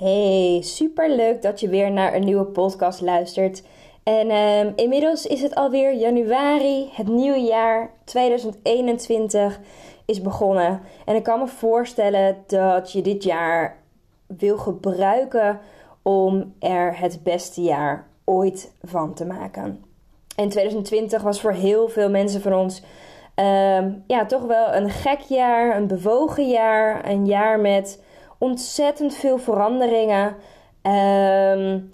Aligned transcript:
Hey, 0.00 0.60
super 0.62 1.10
leuk 1.16 1.42
dat 1.42 1.60
je 1.60 1.68
weer 1.68 1.90
naar 1.90 2.14
een 2.14 2.24
nieuwe 2.24 2.44
podcast 2.44 3.00
luistert. 3.00 3.62
En 4.02 4.30
um, 4.30 4.72
inmiddels 4.76 5.26
is 5.26 5.42
het 5.42 5.54
alweer 5.54 5.94
januari, 5.94 6.90
het 6.92 7.08
nieuwe 7.08 7.40
jaar 7.40 7.90
2021 8.04 9.60
is 10.04 10.22
begonnen. 10.22 10.80
En 11.04 11.14
ik 11.14 11.22
kan 11.22 11.38
me 11.38 11.46
voorstellen 11.46 12.36
dat 12.46 12.92
je 12.92 13.02
dit 13.02 13.22
jaar 13.22 13.76
wil 14.26 14.58
gebruiken 14.58 15.60
om 16.02 16.54
er 16.58 16.98
het 16.98 17.22
beste 17.22 17.62
jaar 17.62 18.06
ooit 18.24 18.72
van 18.82 19.14
te 19.14 19.24
maken. 19.24 19.84
En 20.36 20.48
2020 20.48 21.22
was 21.22 21.40
voor 21.40 21.52
heel 21.52 21.88
veel 21.88 22.10
mensen 22.10 22.40
van 22.40 22.54
ons 22.54 22.82
um, 23.34 24.04
ja, 24.06 24.26
toch 24.26 24.42
wel 24.42 24.74
een 24.74 24.90
gek 24.90 25.20
jaar, 25.20 25.76
een 25.76 25.86
bewogen 25.86 26.48
jaar, 26.48 27.08
een 27.08 27.26
jaar 27.26 27.60
met 27.60 27.98
ontzettend 28.40 29.14
veel 29.14 29.38
veranderingen. 29.38 30.36
Um, 30.82 31.90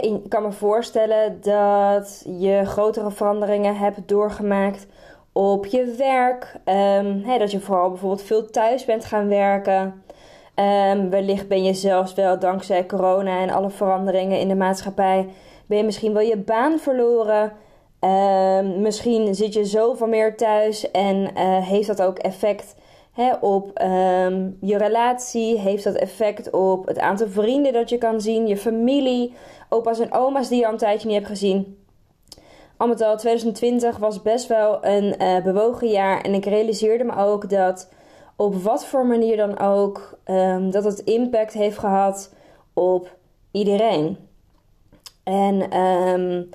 ik 0.00 0.28
kan 0.28 0.42
me 0.42 0.52
voorstellen 0.52 1.40
dat 1.40 2.24
je 2.38 2.62
grotere 2.64 3.10
veranderingen 3.10 3.76
hebt 3.76 4.08
doorgemaakt 4.08 4.86
op 5.32 5.66
je 5.66 5.94
werk. 5.98 6.56
Um, 6.64 7.38
dat 7.38 7.50
je 7.50 7.60
vooral 7.60 7.88
bijvoorbeeld 7.88 8.22
veel 8.22 8.50
thuis 8.50 8.84
bent 8.84 9.04
gaan 9.04 9.28
werken. 9.28 10.02
Um, 10.54 11.10
wellicht 11.10 11.48
ben 11.48 11.62
je 11.62 11.74
zelfs 11.74 12.14
wel 12.14 12.38
dankzij 12.38 12.86
corona 12.86 13.40
en 13.40 13.50
alle 13.50 13.70
veranderingen 13.70 14.40
in 14.40 14.48
de 14.48 14.54
maatschappij. 14.54 15.28
Ben 15.66 15.78
je 15.78 15.84
misschien 15.84 16.12
wel 16.12 16.22
je 16.22 16.36
baan 16.36 16.78
verloren. 16.78 17.52
misschien 18.80 19.34
zit 19.34 19.52
je 19.52 19.64
zoveel 19.64 20.06
meer 20.06 20.36
thuis 20.36 20.90
en 20.90 21.16
uh, 21.16 21.66
heeft 21.66 21.86
dat 21.86 22.02
ook 22.02 22.18
effect 22.18 22.74
op 23.40 23.80
um, 23.82 24.56
je 24.60 24.76
relatie 24.76 25.58
heeft 25.58 25.84
dat 25.84 25.94
effect 25.94 26.50
op 26.50 26.86
het 26.86 26.98
aantal 26.98 27.28
vrienden 27.28 27.72
dat 27.72 27.88
je 27.88 27.98
kan 27.98 28.20
zien, 28.20 28.46
je 28.46 28.56
familie, 28.56 29.34
opa's 29.68 29.98
en 29.98 30.12
oma's 30.12 30.48
die 30.48 30.58
je 30.58 30.66
al 30.66 30.72
een 30.72 30.78
tijdje 30.78 31.06
niet 31.08 31.16
hebt 31.16 31.28
gezien. 31.28 31.78
Al 32.76 32.88
met 32.88 33.00
al, 33.00 33.16
2020 33.16 33.96
was 33.96 34.22
best 34.22 34.46
wel 34.46 34.84
een 34.84 35.14
uh, 35.22 35.42
bewogen 35.42 35.88
jaar 35.88 36.20
en 36.20 36.34
ik 36.34 36.44
realiseerde 36.44 37.04
me 37.04 37.16
ook 37.16 37.50
dat 37.50 37.88
op 38.36 38.54
wat 38.54 38.86
voor 38.86 39.06
manier 39.06 39.36
dan 39.36 39.58
ook, 39.58 40.18
um, 40.24 40.70
dat 40.70 40.84
het 40.84 40.98
impact 40.98 41.52
heeft 41.52 41.78
gehad 41.78 42.34
op 42.72 43.16
iedereen. 43.50 44.16
En 45.22 45.78
um, 45.78 46.50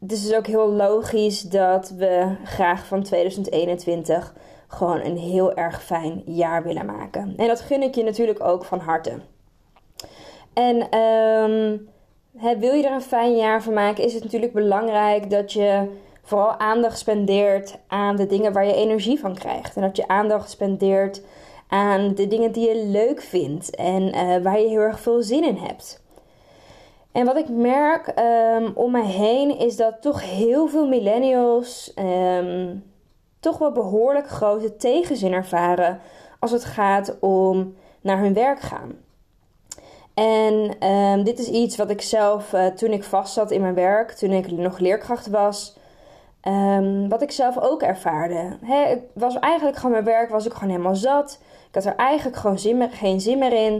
het 0.00 0.12
is 0.12 0.22
dus 0.22 0.34
ook 0.34 0.46
heel 0.46 0.72
logisch 0.72 1.42
dat 1.42 1.90
we 1.90 2.36
graag 2.44 2.86
van 2.86 3.02
2021 3.02 4.34
gewoon 4.68 5.00
een 5.00 5.16
heel 5.16 5.54
erg 5.54 5.82
fijn 5.84 6.22
jaar 6.24 6.62
willen 6.62 6.86
maken. 6.86 7.34
En 7.36 7.46
dat 7.46 7.60
gun 7.60 7.82
ik 7.82 7.94
je 7.94 8.04
natuurlijk 8.04 8.44
ook 8.44 8.64
van 8.64 8.78
harte. 8.78 9.12
En 10.52 10.98
um, 10.98 11.88
wil 12.58 12.74
je 12.74 12.86
er 12.86 12.92
een 12.92 13.00
fijn 13.00 13.36
jaar 13.36 13.62
van 13.62 13.72
maken, 13.72 14.04
is 14.04 14.14
het 14.14 14.22
natuurlijk 14.22 14.52
belangrijk 14.52 15.30
dat 15.30 15.52
je 15.52 15.88
vooral 16.22 16.58
aandacht 16.58 16.98
spendeert 16.98 17.78
aan 17.86 18.16
de 18.16 18.26
dingen 18.26 18.52
waar 18.52 18.66
je 18.66 18.74
energie 18.74 19.18
van 19.18 19.34
krijgt. 19.34 19.76
En 19.76 19.82
dat 19.82 19.96
je 19.96 20.08
aandacht 20.08 20.50
spendeert 20.50 21.22
aan 21.68 22.14
de 22.14 22.26
dingen 22.26 22.52
die 22.52 22.68
je 22.68 22.84
leuk 22.86 23.22
vindt 23.22 23.76
en 23.76 24.02
uh, 24.02 24.42
waar 24.42 24.60
je 24.60 24.68
heel 24.68 24.80
erg 24.80 25.00
veel 25.00 25.22
zin 25.22 25.44
in 25.44 25.56
hebt. 25.56 26.02
En 27.12 27.24
wat 27.24 27.36
ik 27.36 27.48
merk 27.48 28.12
um, 28.56 28.72
om 28.74 28.90
me 28.90 29.04
heen 29.04 29.58
is 29.58 29.76
dat 29.76 30.02
toch 30.02 30.30
heel 30.30 30.66
veel 30.66 30.88
millennials 30.88 31.92
um, 31.98 32.84
toch 33.40 33.58
wel 33.58 33.72
behoorlijk 33.72 34.28
grote 34.28 34.76
tegenzin 34.76 35.32
ervaren 35.32 36.00
als 36.38 36.50
het 36.50 36.64
gaat 36.64 37.16
om 37.20 37.74
naar 38.00 38.18
hun 38.18 38.34
werk 38.34 38.60
gaan. 38.60 38.92
En 40.14 40.86
um, 40.88 41.24
dit 41.24 41.38
is 41.38 41.48
iets 41.48 41.76
wat 41.76 41.90
ik 41.90 42.02
zelf, 42.02 42.52
uh, 42.52 42.66
toen 42.66 42.90
ik 42.90 43.04
vast 43.04 43.32
zat 43.32 43.50
in 43.50 43.60
mijn 43.60 43.74
werk, 43.74 44.12
toen 44.12 44.30
ik 44.30 44.50
nog 44.50 44.78
leerkracht 44.78 45.26
was, 45.26 45.76
um, 46.42 47.08
wat 47.08 47.22
ik 47.22 47.30
zelf 47.30 47.58
ook 47.58 47.82
ervaarde. 47.82 48.56
He, 48.64 48.86
het 48.86 49.00
was 49.12 49.38
eigenlijk 49.38 49.76
gewoon 49.76 49.92
mijn 49.92 50.04
werk, 50.04 50.30
was 50.30 50.46
ik 50.46 50.52
gewoon 50.52 50.70
helemaal 50.70 50.96
zat. 50.96 51.38
Ik 51.68 51.74
had 51.74 51.84
er 51.84 51.96
eigenlijk 51.96 52.36
gewoon 52.36 52.58
zin 52.58 52.76
meer, 52.76 52.90
geen 52.90 53.20
zin 53.20 53.38
meer 53.38 53.52
in. 53.52 53.74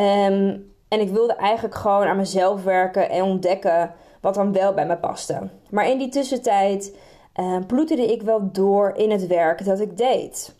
Um, 0.00 0.74
en 0.88 1.00
ik 1.00 1.10
wilde 1.10 1.34
eigenlijk 1.34 1.74
gewoon 1.74 2.06
aan 2.06 2.16
mezelf 2.16 2.64
werken 2.64 3.10
en 3.10 3.22
ontdekken 3.22 3.94
wat 4.20 4.34
dan 4.34 4.52
wel 4.52 4.74
bij 4.74 4.86
me 4.86 4.96
paste. 4.96 5.48
Maar 5.70 5.88
in 5.88 5.98
die 5.98 6.08
tussentijd 6.08 6.96
uh, 7.40 7.56
ploeterde 7.66 8.12
ik 8.12 8.22
wel 8.22 8.48
door 8.52 8.92
in 8.96 9.10
het 9.10 9.26
werk 9.26 9.64
dat 9.64 9.80
ik 9.80 9.96
deed. 9.96 10.54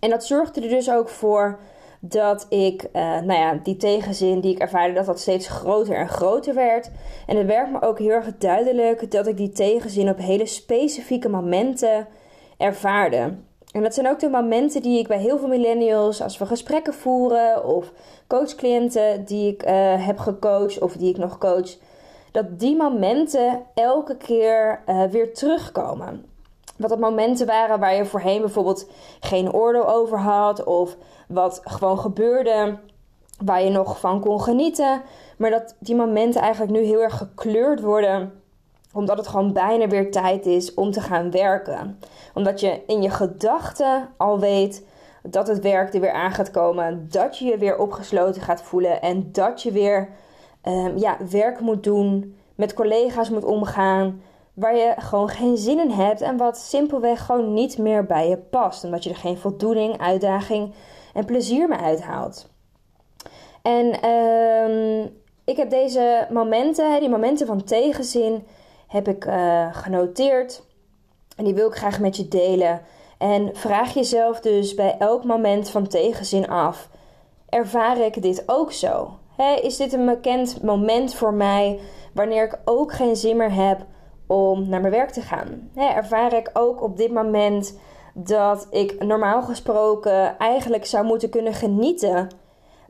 En 0.00 0.10
dat 0.10 0.26
zorgde 0.26 0.60
er 0.60 0.68
dus 0.68 0.90
ook 0.90 1.08
voor 1.08 1.58
dat 2.00 2.46
ik, 2.48 2.82
uh, 2.82 3.02
nou 3.02 3.32
ja, 3.32 3.60
die 3.62 3.76
tegenzin 3.76 4.40
die 4.40 4.54
ik 4.54 4.58
ervaarde, 4.58 4.94
dat 4.94 5.06
dat 5.06 5.20
steeds 5.20 5.48
groter 5.48 5.96
en 5.96 6.08
groter 6.08 6.54
werd. 6.54 6.90
En 7.26 7.36
het 7.36 7.46
werd 7.46 7.70
me 7.72 7.82
ook 7.82 7.98
heel 7.98 8.10
erg 8.10 8.36
duidelijk 8.38 9.10
dat 9.10 9.26
ik 9.26 9.36
die 9.36 9.50
tegenzin 9.50 10.08
op 10.08 10.18
hele 10.18 10.46
specifieke 10.46 11.28
momenten 11.28 12.06
ervaarde. 12.56 13.34
En 13.72 13.82
dat 13.82 13.94
zijn 13.94 14.08
ook 14.08 14.18
de 14.18 14.28
momenten 14.28 14.82
die 14.82 14.98
ik 14.98 15.08
bij 15.08 15.18
heel 15.18 15.38
veel 15.38 15.48
millennials, 15.48 16.22
als 16.22 16.38
we 16.38 16.46
gesprekken 16.46 16.94
voeren 16.94 17.64
of 17.64 17.92
coachcliënten 18.26 19.24
die 19.24 19.52
ik 19.52 19.66
uh, 19.66 20.06
heb 20.06 20.18
gecoacht 20.18 20.78
of 20.78 20.92
die 20.92 21.10
ik 21.10 21.16
nog 21.16 21.38
coach, 21.38 21.76
dat 22.36 22.60
die 22.60 22.76
momenten 22.76 23.62
elke 23.74 24.16
keer 24.16 24.82
uh, 24.86 25.04
weer 25.04 25.34
terugkomen. 25.34 26.24
Wat 26.76 26.90
dat 26.90 26.98
momenten 26.98 27.46
waren 27.46 27.80
waar 27.80 27.94
je 27.94 28.04
voorheen 28.04 28.40
bijvoorbeeld 28.40 28.90
geen 29.20 29.52
oordeel 29.52 29.88
over 29.88 30.18
had, 30.18 30.64
of 30.64 30.96
wat 31.28 31.60
gewoon 31.64 31.98
gebeurde 31.98 32.78
waar 33.44 33.62
je 33.62 33.70
nog 33.70 34.00
van 34.00 34.20
kon 34.20 34.40
genieten. 34.40 35.02
Maar 35.38 35.50
dat 35.50 35.76
die 35.78 35.94
momenten 35.94 36.40
eigenlijk 36.40 36.72
nu 36.72 36.80
heel 36.80 37.00
erg 37.00 37.16
gekleurd 37.16 37.80
worden 37.80 38.32
omdat 38.92 39.16
het 39.16 39.26
gewoon 39.26 39.52
bijna 39.52 39.88
weer 39.88 40.10
tijd 40.10 40.46
is 40.46 40.74
om 40.74 40.90
te 40.90 41.00
gaan 41.00 41.30
werken. 41.30 41.98
Omdat 42.34 42.60
je 42.60 42.80
in 42.86 43.02
je 43.02 43.10
gedachten 43.10 44.08
al 44.16 44.38
weet 44.38 44.86
dat 45.22 45.46
het 45.46 45.60
werk 45.60 45.94
er 45.94 46.00
weer 46.00 46.12
aan 46.12 46.32
gaat 46.32 46.50
komen. 46.50 47.08
Dat 47.10 47.38
je 47.38 47.44
je 47.44 47.58
weer 47.58 47.78
opgesloten 47.78 48.42
gaat 48.42 48.62
voelen. 48.62 49.02
En 49.02 49.32
dat 49.32 49.62
je 49.62 49.72
weer 49.72 50.08
um, 50.68 50.98
ja, 50.98 51.16
werk 51.30 51.60
moet 51.60 51.84
doen, 51.84 52.36
met 52.54 52.74
collega's 52.74 53.30
moet 53.30 53.44
omgaan, 53.44 54.22
waar 54.54 54.76
je 54.76 54.94
gewoon 54.96 55.28
geen 55.28 55.56
zin 55.56 55.78
in 55.78 55.90
hebt 55.90 56.20
en 56.20 56.36
wat 56.36 56.58
simpelweg 56.58 57.26
gewoon 57.26 57.54
niet 57.54 57.78
meer 57.78 58.06
bij 58.06 58.28
je 58.28 58.36
past, 58.36 58.84
omdat 58.84 59.04
je 59.04 59.10
er 59.10 59.16
geen 59.16 59.38
voldoening, 59.38 59.98
uitdaging 60.00 60.74
en 61.14 61.24
plezier 61.24 61.68
meer 61.68 61.80
uithaalt. 61.80 62.48
En 63.62 64.10
um, 64.10 65.10
ik 65.44 65.56
heb 65.56 65.70
deze 65.70 66.26
momenten, 66.30 67.00
die 67.00 67.08
momenten 67.08 67.46
van 67.46 67.64
tegenzin, 67.64 68.46
heb 68.86 69.08
ik 69.08 69.24
uh, 69.24 69.74
genoteerd 69.74 70.62
en 71.36 71.44
die 71.44 71.54
wil 71.54 71.68
ik 71.68 71.74
graag 71.74 72.00
met 72.00 72.16
je 72.16 72.28
delen. 72.28 72.80
En 73.18 73.50
vraag 73.52 73.94
jezelf 73.94 74.40
dus 74.40 74.74
bij 74.74 74.96
elk 74.98 75.24
moment 75.24 75.70
van 75.70 75.86
tegenzin 75.86 76.48
af: 76.48 76.88
ervaar 77.48 77.98
ik 77.98 78.22
dit 78.22 78.42
ook 78.46 78.72
zo? 78.72 79.18
Is 79.62 79.76
dit 79.76 79.92
een 79.92 80.06
bekend 80.06 80.62
moment 80.62 81.14
voor 81.14 81.34
mij 81.34 81.80
wanneer 82.14 82.44
ik 82.44 82.58
ook 82.64 82.92
geen 82.92 83.16
zin 83.16 83.36
meer 83.36 83.52
heb 83.52 83.86
om 84.26 84.68
naar 84.68 84.80
mijn 84.80 84.92
werk 84.92 85.10
te 85.10 85.20
gaan? 85.20 85.70
ervaar 85.74 86.32
ik 86.32 86.50
ook 86.52 86.82
op 86.82 86.96
dit 86.96 87.12
moment 87.12 87.78
dat 88.14 88.66
ik 88.70 89.04
normaal 89.04 89.42
gesproken 89.42 90.38
eigenlijk 90.38 90.86
zou 90.86 91.04
moeten 91.04 91.30
kunnen 91.30 91.54
genieten, 91.54 92.28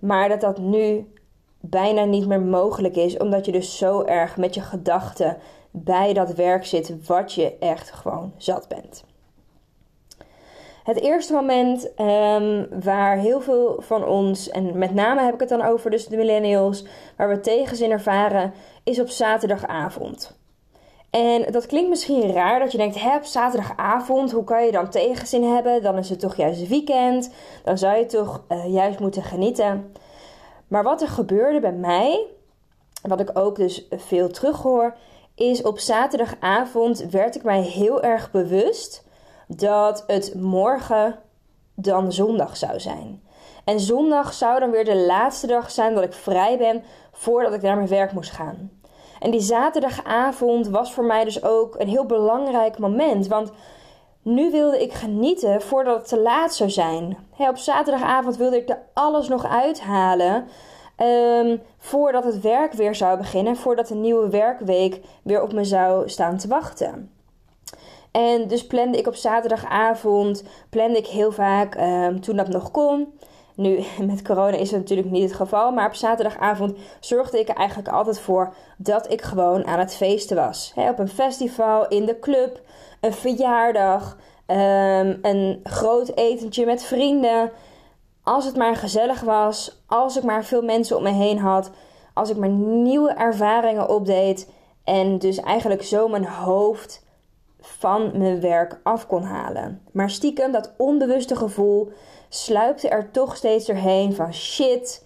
maar 0.01 0.29
dat 0.29 0.41
dat 0.41 0.59
nu 0.59 1.13
bijna 1.61 2.05
niet 2.05 2.27
meer 2.27 2.41
mogelijk 2.41 2.97
is, 2.97 3.17
omdat 3.17 3.47
je 3.47 3.53
dus 3.53 3.79
zo 3.79 4.03
erg 4.03 4.37
met 4.37 4.55
je 4.55 4.61
gedachten 4.61 5.37
bij 5.71 6.13
dat 6.13 6.35
werk 6.35 6.67
zit 6.67 7.07
wat 7.07 7.33
je 7.33 7.59
echt 7.59 7.91
gewoon 7.91 8.33
zat 8.37 8.69
bent. 8.69 9.05
Het 10.87 11.00
eerste 11.00 11.33
moment 11.33 11.91
um, 12.00 12.67
waar 12.83 13.17
heel 13.17 13.41
veel 13.41 13.77
van 13.79 14.05
ons, 14.05 14.49
en 14.49 14.79
met 14.79 14.94
name 14.94 15.23
heb 15.23 15.35
ik 15.35 15.41
het 15.41 15.49
dan 15.49 15.62
over 15.62 15.91
dus 15.91 16.06
de 16.06 16.17
millennials, 16.17 16.85
waar 17.17 17.29
we 17.29 17.41
tegenzin 17.41 17.91
ervaren, 17.91 18.53
is 18.85 19.00
op 19.00 19.09
zaterdagavond. 19.09 20.38
En 21.11 21.53
dat 21.53 21.67
klinkt 21.67 21.88
misschien 21.88 22.33
raar 22.33 22.59
dat 22.59 22.73
je 22.73 22.79
denkt, 22.79 23.00
hè, 23.00 23.17
op 23.17 23.25
zaterdagavond, 23.25 24.33
hoe 24.33 24.44
kan 24.44 24.65
je 24.65 24.73
dan 24.73 24.91
tegenzin 24.91 25.43
hebben? 25.43 25.83
Dan 25.83 25.99
is 25.99 26.09
het 26.09 26.21
toch 26.21 26.37
juist 26.37 26.69
weekend, 26.69 27.31
dan 27.65 27.79
zou 27.79 27.99
je 27.99 28.06
toch 28.06 28.44
uh, 28.49 28.73
juist 28.73 28.99
moeten 28.99 29.23
genieten. 29.23 29.93
Maar 30.69 30.83
wat 30.83 31.03
er 31.03 31.09
gebeurde 31.09 31.61
bij 31.61 31.73
mij, 31.73 32.27
wat 33.03 33.21
ik 33.21 33.38
ook 33.38 33.56
dus 33.56 33.87
veel 33.91 34.29
terughoor, 34.29 34.97
is 35.35 35.62
op 35.62 35.79
zaterdagavond 35.79 37.06
werd 37.11 37.37
ik 37.37 37.43
mij 37.43 37.61
heel 37.62 38.03
erg 38.03 38.31
bewust 38.31 39.05
dat 39.47 40.05
het 40.07 40.35
morgen 40.35 41.19
dan 41.75 42.13
zondag 42.13 42.57
zou 42.57 42.81
zijn. 42.81 43.23
En 43.65 43.81
zondag 43.81 44.33
zou 44.33 44.61
dan 44.61 44.71
weer 44.71 44.85
de 44.85 44.97
laatste 44.97 45.47
dag 45.47 45.71
zijn 45.71 45.95
dat 45.95 46.05
ik 46.05 46.13
vrij 46.13 46.59
ben 46.59 46.83
voordat 47.13 47.53
ik 47.53 47.63
naar 47.63 47.77
mijn 47.77 47.89
werk 47.89 48.13
moest 48.13 48.31
gaan. 48.31 48.71
En 49.21 49.31
die 49.31 49.41
zaterdagavond 49.41 50.69
was 50.69 50.93
voor 50.93 51.05
mij 51.05 51.25
dus 51.25 51.43
ook 51.43 51.75
een 51.79 51.89
heel 51.89 52.07
belangrijk 52.07 52.79
moment. 52.79 53.27
Want 53.27 53.53
nu 54.23 54.51
wilde 54.51 54.83
ik 54.83 54.93
genieten 54.93 55.63
voordat 55.63 55.97
het 55.97 56.09
te 56.09 56.21
laat 56.21 56.55
zou 56.55 56.71
zijn. 56.71 57.17
op 57.39 57.57
zaterdagavond 57.57 58.37
wilde 58.37 58.57
ik 58.57 58.69
er 58.69 58.83
alles 58.93 59.29
nog 59.29 59.47
uithalen. 59.47 60.47
Um, 61.03 61.63
voordat 61.79 62.25
het 62.25 62.41
werk 62.41 62.73
weer 62.73 62.95
zou 62.95 63.19
beginnen. 63.19 63.57
Voordat 63.57 63.89
de 63.89 63.95
nieuwe 63.95 64.29
werkweek 64.29 65.01
weer 65.23 65.43
op 65.43 65.53
me 65.53 65.65
zou 65.65 66.09
staan 66.09 66.37
te 66.37 66.49
wachten. 66.49 67.16
En 68.17 68.49
dus 68.49 68.67
plande 68.67 68.99
ik 68.99 69.07
op 69.07 69.15
zaterdagavond, 69.15 70.43
plande 70.71 70.99
ik 70.99 71.07
heel 71.07 71.33
vaak 71.33 71.75
um, 71.75 72.21
toen 72.21 72.37
dat 72.37 72.49
nog 72.49 72.71
kon. 72.71 73.19
Nu, 73.55 73.85
met 74.11 74.23
corona 74.23 74.57
is 74.57 74.71
het 74.71 74.81
natuurlijk 74.81 75.11
niet 75.11 75.23
het 75.23 75.33
geval, 75.33 75.73
maar 75.73 75.87
op 75.87 75.95
zaterdagavond 75.95 76.77
zorgde 77.01 77.39
ik 77.39 77.49
er 77.49 77.55
eigenlijk 77.55 77.89
altijd 77.89 78.21
voor 78.21 78.55
dat 78.79 79.13
ik 79.13 79.23
gewoon 79.23 79.67
aan 79.67 79.79
het 79.79 79.95
feesten 79.95 80.37
was. 80.37 80.73
op 80.77 80.99
een 80.99 81.09
festival, 81.09 81.89
in 81.89 82.05
de 82.05 82.19
club, 82.19 82.61
een 83.01 83.13
verjaardag, 83.13 84.17
um, 84.47 85.19
een 85.23 85.61
groot 85.62 86.09
etentje 86.15 86.65
met 86.65 86.85
vrienden. 86.85 87.51
Als 88.23 88.45
het 88.45 88.57
maar 88.57 88.77
gezellig 88.77 89.21
was, 89.21 89.83
als 89.87 90.17
ik 90.17 90.23
maar 90.23 90.45
veel 90.45 90.62
mensen 90.62 90.97
om 90.97 91.03
me 91.03 91.12
heen 91.12 91.39
had, 91.39 91.71
als 92.15 92.31
ik 92.31 92.37
maar 92.37 92.49
nieuwe 92.49 93.12
ervaringen 93.12 93.89
opdeed 93.89 94.51
en 94.85 95.19
dus 95.19 95.41
eigenlijk 95.41 95.83
zo 95.83 96.09
mijn 96.09 96.27
hoofd 96.27 97.05
van 97.78 98.19
mijn 98.19 98.40
werk 98.40 98.81
af 98.82 99.06
kon 99.06 99.23
halen. 99.23 99.82
Maar 99.93 100.11
stiekem 100.11 100.52
dat 100.52 100.75
onbewuste 100.76 101.37
gevoel 101.37 101.93
sluipte 102.28 102.88
er 102.88 103.11
toch 103.11 103.37
steeds 103.37 103.67
doorheen 103.67 104.14
van 104.14 104.34
shit, 104.34 105.05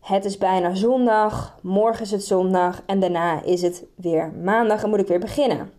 het 0.00 0.24
is 0.24 0.38
bijna 0.38 0.74
zondag, 0.74 1.58
morgen 1.62 2.02
is 2.02 2.10
het 2.10 2.24
zondag 2.24 2.82
en 2.86 3.00
daarna 3.00 3.42
is 3.42 3.62
het 3.62 3.84
weer 3.96 4.32
maandag 4.42 4.82
en 4.82 4.90
moet 4.90 5.00
ik 5.00 5.06
weer 5.06 5.18
beginnen. 5.18 5.72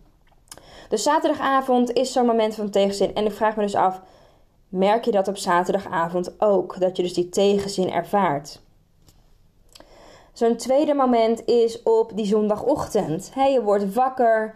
Dus 0.88 1.02
zaterdagavond 1.02 1.92
is 1.92 2.12
zo'n 2.12 2.26
moment 2.26 2.54
van 2.54 2.70
tegenzin 2.70 3.14
en 3.14 3.24
ik 3.24 3.32
vraag 3.32 3.56
me 3.56 3.62
dus 3.62 3.74
af, 3.74 4.00
merk 4.68 5.04
je 5.04 5.10
dat 5.10 5.28
op 5.28 5.36
zaterdagavond 5.36 6.40
ook, 6.40 6.80
dat 6.80 6.96
je 6.96 7.02
dus 7.02 7.14
die 7.14 7.28
tegenzin 7.28 7.90
ervaart? 7.92 8.62
Zo'n 10.32 10.56
tweede 10.56 10.94
moment 10.94 11.44
is 11.44 11.82
op 11.82 12.12
die 12.14 12.26
zondagochtend. 12.26 13.32
je 13.34 13.62
wordt 13.62 13.94
wakker, 13.94 14.54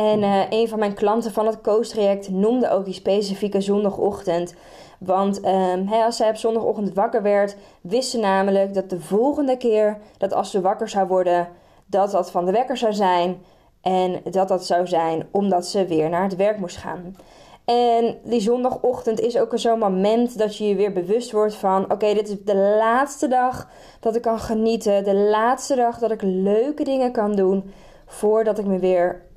en 0.00 0.22
uh, 0.22 0.42
een 0.48 0.68
van 0.68 0.78
mijn 0.78 0.94
klanten 0.94 1.32
van 1.32 1.46
het 1.46 1.60
Coast-traject 1.60 2.30
noemde 2.30 2.70
ook 2.70 2.84
die 2.84 2.94
specifieke 2.94 3.60
zondagochtend. 3.60 4.54
Want 4.98 5.46
um, 5.46 5.92
als 5.92 6.16
zij 6.16 6.28
op 6.28 6.36
zondagochtend 6.36 6.94
wakker 6.94 7.22
werd, 7.22 7.56
wist 7.80 8.10
ze 8.10 8.18
namelijk 8.18 8.74
dat 8.74 8.90
de 8.90 9.00
volgende 9.00 9.56
keer 9.56 9.98
dat 10.18 10.32
als 10.32 10.50
ze 10.50 10.60
wakker 10.60 10.88
zou 10.88 11.06
worden, 11.06 11.48
dat 11.86 12.10
dat 12.10 12.30
van 12.30 12.44
de 12.44 12.52
wekker 12.52 12.76
zou 12.76 12.92
zijn. 12.92 13.42
En 13.80 14.20
dat 14.30 14.48
dat 14.48 14.66
zou 14.66 14.86
zijn 14.86 15.26
omdat 15.30 15.66
ze 15.66 15.86
weer 15.86 16.08
naar 16.08 16.22
het 16.22 16.36
werk 16.36 16.58
moest 16.58 16.76
gaan. 16.76 17.16
En 17.64 18.18
die 18.24 18.40
zondagochtend 18.40 19.20
is 19.20 19.38
ook 19.38 19.52
zo'n 19.54 19.78
moment 19.78 20.38
dat 20.38 20.56
je 20.56 20.68
je 20.68 20.74
weer 20.74 20.92
bewust 20.92 21.32
wordt 21.32 21.54
van: 21.54 21.92
oké, 21.92 22.14
dit 22.14 22.28
is 22.28 22.36
de 22.44 22.56
laatste 22.56 23.28
dag 23.28 23.68
dat 24.00 24.16
ik 24.16 24.22
kan 24.22 24.38
genieten. 24.38 25.04
De 25.04 25.14
laatste 25.14 25.74
dag 25.74 25.98
dat 25.98 26.10
ik 26.10 26.22
leuke 26.22 26.84
dingen 26.84 27.12
kan 27.12 27.34
doen 27.34 27.72
voordat 28.06 28.58
ik 28.58 28.66
me 28.66 28.78
weer 28.78 29.28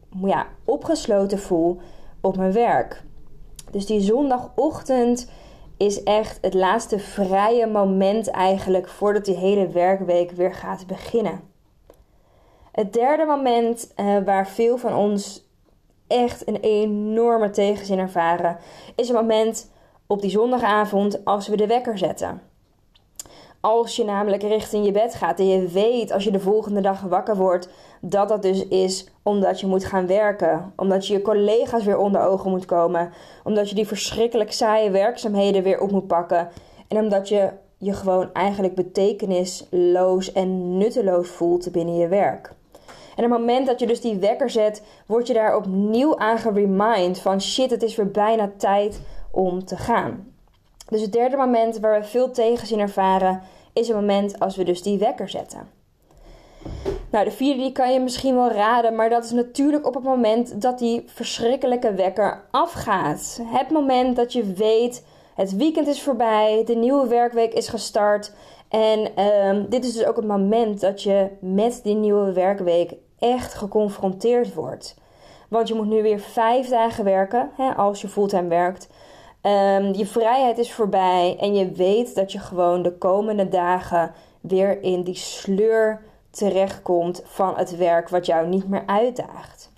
opgesloten 0.65 1.39
voel 1.39 1.79
op 2.21 2.37
mijn 2.37 2.51
werk. 2.51 3.03
Dus 3.71 3.85
die 3.85 4.01
zondagochtend 4.01 5.29
is 5.77 6.03
echt 6.03 6.37
het 6.41 6.53
laatste 6.53 6.99
vrije 6.99 7.67
moment 7.67 8.29
eigenlijk 8.29 8.87
voordat 8.87 9.25
die 9.25 9.35
hele 9.35 9.67
werkweek 9.67 10.31
weer 10.31 10.53
gaat 10.53 10.87
beginnen. 10.87 11.41
Het 12.71 12.93
derde 12.93 13.25
moment 13.25 13.93
uh, 13.95 14.17
waar 14.25 14.47
veel 14.47 14.77
van 14.77 14.95
ons 14.95 15.51
echt 16.07 16.47
een 16.47 16.59
enorme 16.59 17.49
tegenzin 17.49 17.99
ervaren, 17.99 18.57
is 18.95 19.07
het 19.07 19.17
moment 19.17 19.71
op 20.07 20.21
die 20.21 20.29
zondagavond 20.29 21.25
als 21.25 21.47
we 21.47 21.57
de 21.57 21.67
wekker 21.67 21.97
zetten. 21.97 22.41
Als 23.65 23.95
je 23.95 24.03
namelijk 24.03 24.43
richting 24.43 24.85
je 24.85 24.91
bed 24.91 25.15
gaat 25.15 25.39
en 25.39 25.47
je 25.47 25.67
weet 25.67 26.11
als 26.11 26.23
je 26.23 26.31
de 26.31 26.39
volgende 26.39 26.81
dag 26.81 27.01
wakker 27.01 27.35
wordt 27.35 27.69
dat 28.01 28.29
dat 28.29 28.41
dus 28.41 28.67
is 28.67 29.07
omdat 29.21 29.59
je 29.59 29.67
moet 29.67 29.85
gaan 29.85 30.07
werken, 30.07 30.73
omdat 30.75 31.07
je 31.07 31.13
je 31.13 31.21
collega's 31.21 31.83
weer 31.83 31.97
onder 31.97 32.21
ogen 32.21 32.49
moet 32.49 32.65
komen, 32.65 33.11
omdat 33.43 33.69
je 33.69 33.75
die 33.75 33.87
verschrikkelijk 33.87 34.51
saaie 34.51 34.89
werkzaamheden 34.89 35.63
weer 35.63 35.79
op 35.79 35.91
moet 35.91 36.07
pakken 36.07 36.49
en 36.87 36.97
omdat 36.97 37.29
je 37.29 37.49
je 37.77 37.93
gewoon 37.93 38.33
eigenlijk 38.33 38.75
betekenisloos 38.75 40.31
en 40.31 40.77
nutteloos 40.77 41.29
voelt 41.29 41.71
binnen 41.71 41.95
je 41.95 42.07
werk. 42.07 42.53
En 43.15 43.25
op 43.25 43.31
het 43.31 43.39
moment 43.39 43.67
dat 43.67 43.79
je 43.79 43.87
dus 43.87 44.01
die 44.01 44.17
wekker 44.17 44.49
zet, 44.49 44.83
word 45.05 45.27
je 45.27 45.33
daar 45.33 45.55
opnieuw 45.55 46.17
aan 46.17 46.37
geremind 46.37 47.19
van 47.19 47.41
shit, 47.41 47.71
het 47.71 47.83
is 47.83 47.95
weer 47.95 48.11
bijna 48.11 48.51
tijd 48.57 49.01
om 49.31 49.65
te 49.65 49.77
gaan. 49.77 50.32
Dus 50.87 51.01
het 51.01 51.11
derde 51.11 51.37
moment 51.37 51.79
waar 51.79 51.99
we 51.99 52.05
veel 52.05 52.31
tegenzin 52.31 52.79
ervaren, 52.79 53.41
is 53.73 53.87
het 53.87 53.95
moment 53.95 54.39
als 54.39 54.55
we 54.55 54.63
dus 54.63 54.81
die 54.81 54.97
wekker 54.97 55.29
zetten. 55.29 55.69
Nou, 57.09 57.25
de 57.25 57.31
vierde 57.31 57.61
die 57.61 57.71
kan 57.71 57.93
je 57.93 57.99
misschien 57.99 58.35
wel 58.35 58.51
raden, 58.51 58.95
maar 58.95 59.09
dat 59.09 59.23
is 59.23 59.31
natuurlijk 59.31 59.87
op 59.87 59.93
het 59.93 60.03
moment 60.03 60.61
dat 60.61 60.79
die 60.79 61.03
verschrikkelijke 61.05 61.93
wekker 61.93 62.43
afgaat. 62.51 63.39
Het 63.43 63.69
moment 63.69 64.15
dat 64.15 64.33
je 64.33 64.53
weet, 64.53 65.05
het 65.35 65.55
weekend 65.55 65.87
is 65.87 66.01
voorbij, 66.01 66.63
de 66.65 66.75
nieuwe 66.75 67.07
werkweek 67.07 67.53
is 67.53 67.67
gestart. 67.67 68.33
En 68.69 69.25
um, 69.25 69.69
dit 69.69 69.85
is 69.85 69.93
dus 69.93 70.05
ook 70.05 70.15
het 70.15 70.27
moment 70.27 70.79
dat 70.79 71.01
je 71.03 71.27
met 71.39 71.79
die 71.83 71.95
nieuwe 71.95 72.33
werkweek 72.33 72.93
echt 73.19 73.53
geconfronteerd 73.53 74.53
wordt. 74.53 74.95
Want 75.49 75.67
je 75.67 75.73
moet 75.73 75.87
nu 75.87 76.01
weer 76.01 76.19
vijf 76.19 76.69
dagen 76.69 77.03
werken, 77.03 77.49
hè, 77.57 77.73
als 77.73 78.01
je 78.01 78.07
fulltime 78.07 78.47
werkt. 78.47 78.89
Um, 79.45 79.93
je 79.93 80.05
vrijheid 80.05 80.57
is 80.57 80.73
voorbij 80.73 81.37
en 81.39 81.55
je 81.55 81.71
weet 81.71 82.15
dat 82.15 82.31
je 82.31 82.39
gewoon 82.39 82.81
de 82.81 82.97
komende 82.97 83.49
dagen 83.49 84.11
weer 84.41 84.81
in 84.81 85.03
die 85.03 85.15
sleur 85.15 86.01
terechtkomt 86.29 87.21
van 87.25 87.55
het 87.55 87.77
werk 87.77 88.09
wat 88.09 88.25
jou 88.25 88.47
niet 88.47 88.69
meer 88.69 88.83
uitdaagt. 88.85 89.71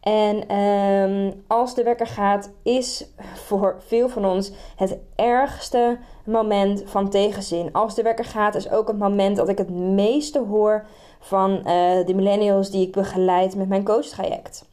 En 0.00 0.56
um, 0.56 1.44
als 1.46 1.74
de 1.74 1.82
wekker 1.82 2.06
gaat, 2.06 2.50
is 2.62 3.06
voor 3.34 3.76
veel 3.86 4.08
van 4.08 4.24
ons 4.26 4.52
het 4.76 4.98
ergste 5.14 5.98
moment 6.24 6.82
van 6.86 7.10
tegenzin. 7.10 7.72
Als 7.72 7.94
de 7.94 8.02
wekker 8.02 8.24
gaat, 8.24 8.54
is 8.54 8.70
ook 8.70 8.88
het 8.88 8.98
moment 8.98 9.36
dat 9.36 9.48
ik 9.48 9.58
het 9.58 9.70
meeste 9.70 10.38
hoor 10.38 10.86
van 11.20 11.50
uh, 11.50 11.64
de 12.06 12.14
millennials 12.14 12.70
die 12.70 12.86
ik 12.86 12.92
begeleid 12.92 13.56
met 13.56 13.68
mijn 13.68 13.84
coachtraject. 13.84 14.64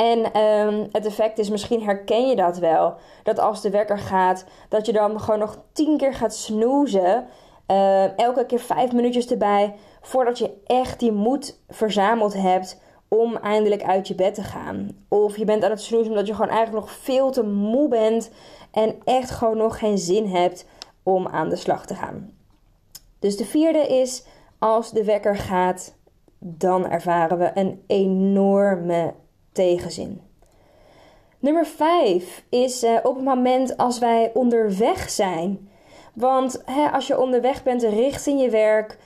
En 0.00 0.40
um, 0.40 0.88
het 0.92 1.06
effect 1.06 1.38
is, 1.38 1.50
misschien 1.50 1.82
herken 1.82 2.28
je 2.28 2.36
dat 2.36 2.58
wel, 2.58 2.94
dat 3.22 3.38
als 3.38 3.60
de 3.60 3.70
wekker 3.70 3.98
gaat, 3.98 4.44
dat 4.68 4.86
je 4.86 4.92
dan 4.92 5.20
gewoon 5.20 5.40
nog 5.40 5.58
tien 5.72 5.96
keer 5.96 6.14
gaat 6.14 6.34
snoezen. 6.34 7.26
Uh, 7.70 8.18
elke 8.18 8.46
keer 8.46 8.58
vijf 8.58 8.92
minuutjes 8.92 9.30
erbij, 9.30 9.74
voordat 10.00 10.38
je 10.38 10.50
echt 10.66 10.98
die 11.00 11.12
moed 11.12 11.60
verzameld 11.68 12.34
hebt 12.34 12.80
om 13.08 13.36
eindelijk 13.36 13.82
uit 13.82 14.08
je 14.08 14.14
bed 14.14 14.34
te 14.34 14.42
gaan. 14.42 14.90
Of 15.08 15.36
je 15.36 15.44
bent 15.44 15.64
aan 15.64 15.70
het 15.70 15.82
snoezen 15.82 16.10
omdat 16.10 16.26
je 16.26 16.34
gewoon 16.34 16.50
eigenlijk 16.50 16.86
nog 16.86 16.94
veel 16.94 17.30
te 17.30 17.42
moe 17.42 17.88
bent 17.88 18.30
en 18.70 18.94
echt 19.04 19.30
gewoon 19.30 19.56
nog 19.56 19.78
geen 19.78 19.98
zin 19.98 20.26
hebt 20.26 20.66
om 21.02 21.28
aan 21.28 21.48
de 21.48 21.56
slag 21.56 21.86
te 21.86 21.94
gaan. 21.94 22.30
Dus 23.18 23.36
de 23.36 23.44
vierde 23.44 23.86
is, 23.86 24.24
als 24.58 24.90
de 24.90 25.04
wekker 25.04 25.36
gaat, 25.36 25.94
dan 26.38 26.90
ervaren 26.90 27.38
we 27.38 27.50
een 27.54 27.82
enorme 27.86 29.14
tegenzin. 29.52 30.20
Nummer 31.38 31.66
5 31.66 32.44
is 32.48 32.84
uh, 32.84 32.98
op 33.02 33.14
het 33.14 33.24
moment 33.24 33.76
als 33.76 33.98
wij 33.98 34.30
onderweg 34.34 35.10
zijn. 35.10 35.70
Want 36.14 36.62
hè, 36.64 36.90
als 36.90 37.06
je 37.06 37.20
onderweg 37.20 37.62
bent 37.62 37.82
richting 37.82 38.40
je 38.40 38.50
werk, 38.50 38.98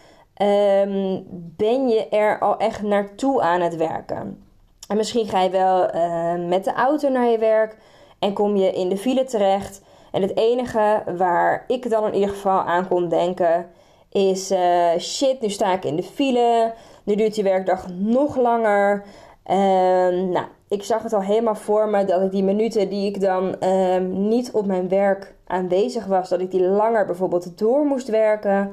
um, 0.43 1.27
ben 1.57 1.89
je 1.89 2.09
er 2.09 2.39
al 2.39 2.57
echt 2.57 2.83
naartoe 2.83 3.43
aan 3.43 3.61
het 3.61 3.77
werken. 3.77 4.45
En 4.89 4.97
misschien 4.97 5.27
ga 5.27 5.41
je 5.41 5.51
wel 5.51 5.95
uh, 5.95 6.49
met 6.49 6.65
de 6.65 6.73
auto 6.73 7.09
naar 7.09 7.29
je 7.29 7.39
werk 7.39 7.77
en 8.19 8.33
kom 8.33 8.57
je 8.57 8.73
in 8.73 8.89
de 8.89 8.97
file 8.97 9.25
terecht. 9.25 9.83
En 10.13 10.23
het 10.23 10.37
enige 10.37 11.03
waar 11.17 11.65
ik 11.67 11.91
dan 11.91 12.07
in 12.07 12.15
ieder 12.15 12.29
geval 12.29 12.61
aan 12.61 12.89
kon 12.89 13.09
denken 13.09 13.71
is: 14.13 14.51
uh, 14.51 14.99
shit, 14.99 15.41
nu 15.41 15.51
sta 15.51 15.73
ik 15.73 15.85
in 15.85 15.97
de 15.97 16.03
file. 16.03 16.75
Nu 17.05 17.15
duurt 17.15 17.35
die 17.35 17.45
werkdag 17.45 17.89
nog 17.89 18.37
langer. 18.37 19.05
Ehm, 19.45 20.29
nou, 20.29 20.47
ik 20.69 20.83
zag 20.83 21.03
het 21.03 21.13
al 21.13 21.23
helemaal 21.23 21.55
voor 21.55 21.89
me 21.89 22.05
dat 22.05 22.23
ik 22.23 22.31
die 22.31 22.43
minuten 22.43 22.89
die 22.89 23.07
ik 23.07 23.21
dan 23.21 23.61
ehm, 23.61 24.29
niet 24.29 24.51
op 24.51 24.67
mijn 24.67 24.89
werk 24.89 25.35
aanwezig 25.47 26.07
was, 26.07 26.29
dat 26.29 26.41
ik 26.41 26.51
die 26.51 26.63
langer 26.67 27.07
bijvoorbeeld 27.07 27.59
door 27.59 27.85
moest 27.85 28.09
werken. 28.09 28.73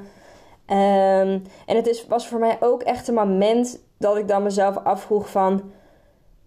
Ehm, 0.66 1.38
en 1.66 1.76
het 1.76 1.86
is, 1.86 2.06
was 2.06 2.28
voor 2.28 2.38
mij 2.38 2.56
ook 2.60 2.82
echt 2.82 3.08
een 3.08 3.14
moment 3.14 3.80
dat 3.98 4.16
ik 4.16 4.28
dan 4.28 4.42
mezelf 4.42 4.76
afvroeg 4.76 5.30
van... 5.30 5.62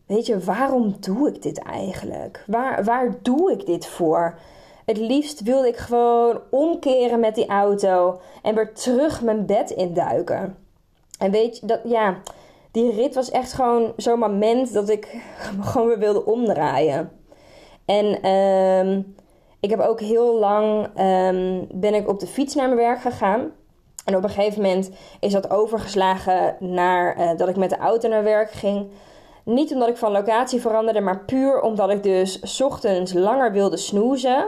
Weet 0.05 0.25
je, 0.25 0.39
waarom 0.39 0.96
doe 1.00 1.27
ik 1.27 1.41
dit 1.41 1.60
eigenlijk? 1.60 2.44
Waar, 2.48 2.84
waar 2.84 3.15
doe 3.22 3.51
ik 3.51 3.65
dit 3.65 3.88
voor? 3.88 4.38
Het 4.86 4.98
liefst 4.98 5.41
wilde 5.41 5.67
ik 5.67 5.77
gewoon 5.77 6.39
omkeren 6.50 7.20
met 7.20 7.36
die 7.36 7.48
auto 7.48 8.20
en 8.41 8.55
weer 8.55 8.74
terug 8.74 9.22
mijn 9.22 9.46
bed 9.46 9.70
induiken. 9.70 10.58
En 11.20 11.32
weet 11.32 11.58
je, 11.58 11.65
dat, 11.65 11.79
ja, 11.84 12.17
die 12.75 12.91
rit 12.91 13.15
was 13.15 13.32
echt 13.32 13.53
gewoon 13.53 13.94
zo'n 13.98 14.20
moment 14.20 14.74
dat 14.74 14.89
ik 14.89 15.15
gewoon 15.72 15.88
weer 15.88 16.00
wilde 16.00 16.25
omdraaien. 16.25 17.12
En 17.86 18.29
um, 18.29 19.15
ik 19.60 19.70
heb 19.70 19.79
ook 19.79 20.00
heel 20.00 20.39
lang 20.39 20.84
um, 20.86 21.67
ben 21.72 21.94
ik 21.94 22.08
op 22.08 22.20
de 22.20 22.27
fiets 22.27 22.55
naar 22.55 22.65
mijn 22.65 22.79
werk 22.79 23.01
gegaan. 23.01 23.51
En 24.05 24.15
op 24.15 24.24
een 24.24 24.29
gegeven 24.29 24.62
moment 24.62 24.89
is 25.20 25.32
dat 25.32 25.50
overgeslagen 25.50 26.55
naar 26.60 27.20
uh, 27.20 27.38
dat 27.38 27.50
ik 27.50 27.55
met 27.55 27.70
de 27.70 27.77
auto 27.77 28.10
naar 28.10 28.24
werk 28.24 28.51
ging. 28.51 28.88
Niet 29.44 29.74
omdat 29.74 29.88
ik 29.88 29.98
van 29.98 30.12
locatie 30.12 30.62
veranderde, 30.62 31.01
maar 31.01 31.25
puur 31.25 31.62
omdat 31.62 31.89
ik 31.89 32.03
dus 32.03 32.62
ochtends 32.62 33.13
langer 33.13 33.51
wilde 33.51 33.77
snoezen. 33.77 34.46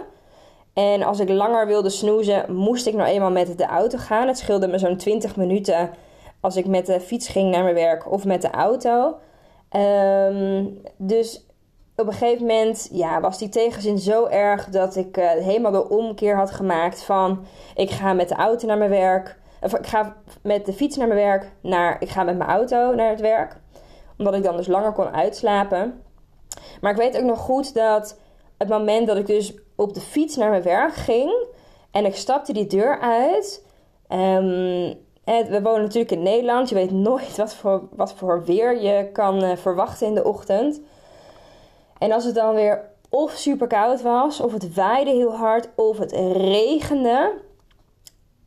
En 0.74 1.04
als 1.04 1.20
ik 1.20 1.30
langer 1.30 1.68
wilde 1.68 1.90
snoezen, 1.90 2.54
moest 2.54 2.88
ik 2.88 2.94
nou 2.94 3.10
eenmaal 3.10 3.32
met 3.32 3.58
de 3.58 3.66
auto 3.66 3.98
gaan. 3.98 4.28
Het 4.28 4.38
scheelde 4.38 4.68
me 4.68 4.78
zo'n 4.78 4.98
20 4.98 5.36
minuten 5.36 5.90
als 6.40 6.56
ik 6.56 6.68
met 6.68 6.86
de 6.86 7.00
fiets 7.00 7.28
ging 7.28 7.52
naar 7.52 7.64
mijn 7.64 7.76
werk 7.76 8.12
of 8.12 8.26
met 8.26 8.42
de 8.42 8.50
auto. 8.50 9.18
Um, 9.72 10.82
dus 10.98 11.46
op 11.96 12.08
een 12.08 12.14
gegeven 12.14 12.46
moment 12.46 12.90
ja, 12.92 13.22
was 13.22 13.38
die 13.38 13.50
tegenzin 13.50 14.00
zo 14.00 14.26
erg 14.26 14.70
dat 14.70 14.96
ik 14.96 15.18
uh, 15.18 15.30
helemaal 15.30 15.72
de 15.72 15.90
omkeer 15.90 16.36
had 16.36 16.52
gemaakt 16.52 17.04
van 17.04 17.46
ik 17.76 17.90
ga 17.90 18.14
met 18.14 18.30
de 18.30 18.36
auto 18.36 18.68
naar 18.68 18.78
mijn 18.78 18.90
werk. 18.90 19.38
Of 19.62 19.76
ik 19.76 19.88
ga 19.88 20.16
met 20.42 20.66
de 20.66 20.74
fiets 20.74 20.98
naar 20.98 21.08
mijn 21.08 21.20
werk, 21.20 21.52
naar 21.62 22.02
ik 22.02 22.10
ga 22.10 22.24
met 22.24 22.38
mijn 22.38 22.50
auto 22.50 22.96
naar 22.96 23.10
het 23.10 23.22
werk. 23.22 23.58
Omdat 24.18 24.34
ik 24.34 24.44
dan 24.44 24.58
dus 24.58 24.68
langer 24.68 24.92
kon 24.92 25.14
uitslapen. 25.14 26.02
Maar 26.82 26.92
ik 26.92 26.98
weet 26.98 27.18
ook 27.18 27.24
nog 27.24 27.40
goed 27.40 27.74
dat 27.74 28.20
het 28.58 28.70
moment 28.70 29.08
dat 29.08 29.18
ik 29.18 29.26
dus 29.26 29.54
op 29.76 29.94
de 29.94 30.02
fiets 30.02 30.36
naar 30.36 30.50
mijn 30.50 30.64
werk 30.64 30.94
ging 30.94 31.46
en 31.92 32.06
ik 32.06 32.16
stapte 32.16 32.54
die 32.54 32.68
deur 32.68 33.00
uit. 33.00 33.66
Um, 34.10 35.06
we 35.28 35.60
wonen 35.64 35.82
natuurlijk 35.82 36.12
in 36.12 36.24
Nederland. 36.24 36.70
Je 36.70 36.76
weet 36.76 36.92
nooit 36.92 37.38
wat 37.38 37.56
voor, 37.56 37.88
wat 37.92 38.14
voor 38.14 38.44
weer 38.44 38.82
je 38.82 39.10
kan 39.12 39.44
uh, 39.44 39.56
verwachten 39.56 40.08
in 40.08 40.14
de 40.14 40.24
ochtend. 40.24 40.82
En 41.98 42.12
als 42.12 42.24
het 42.24 42.36
dan 42.36 42.56
weer 42.56 42.90
of 43.10 43.32
super 43.32 43.68
koud 43.68 44.02
was, 44.02 44.40
of 44.40 44.54
het 44.54 44.74
waaide 44.74 45.12
heel 45.12 45.36
hard, 45.36 45.70
of 45.76 45.98
het 45.98 46.12
regende, 46.12 47.34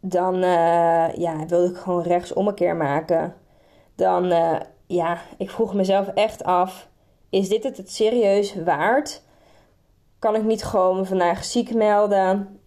dan 0.01 0.35
uh, 0.35 1.15
ja, 1.15 1.47
wilde 1.47 1.71
ik 1.71 1.77
gewoon 1.77 2.03
rechts 2.03 2.33
om 2.33 2.49
een 2.49 2.55
keer 2.55 2.77
maken. 2.77 3.35
Dan, 3.95 4.25
uh, 4.25 4.57
ja, 4.87 5.19
ik 5.37 5.51
vroeg 5.51 5.75
mezelf 5.75 6.09
echt 6.09 6.45
af: 6.45 6.89
is 7.31 7.49
dit 7.49 7.63
het, 7.63 7.77
het 7.77 7.93
serieus 7.93 8.55
waard? 8.55 9.23
Kan 10.19 10.35
ik 10.35 10.45
niet 10.45 10.65
gewoon 10.65 11.07
vandaag 11.07 11.45
ziek 11.45 11.75
melden? 11.75 12.61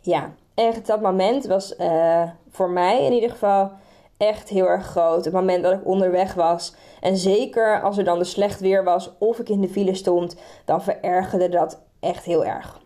Ja, 0.00 0.32
echt 0.58 0.86
dat 0.86 1.00
moment 1.00 1.46
was 1.46 1.74
uh, 1.78 2.22
voor 2.50 2.70
mij 2.70 3.04
in 3.04 3.12
ieder 3.12 3.30
geval 3.30 3.70
echt 4.16 4.48
heel 4.48 4.66
erg 4.66 4.86
groot. 4.86 5.24
Het 5.24 5.34
moment 5.34 5.62
dat 5.62 5.72
ik 5.72 5.86
onderweg 5.86 6.34
was. 6.34 6.74
En 7.00 7.16
zeker 7.16 7.82
als 7.82 7.98
er 7.98 8.04
dan 8.04 8.18
de 8.18 8.24
slecht 8.24 8.60
weer 8.60 8.84
was 8.84 9.10
of 9.18 9.38
ik 9.38 9.48
in 9.48 9.60
de 9.60 9.68
file 9.68 9.94
stond, 9.94 10.36
dan 10.64 10.82
verergerde 10.82 11.48
dat 11.48 11.82
echt 12.00 12.24
heel 12.24 12.44
erg. 12.44 12.80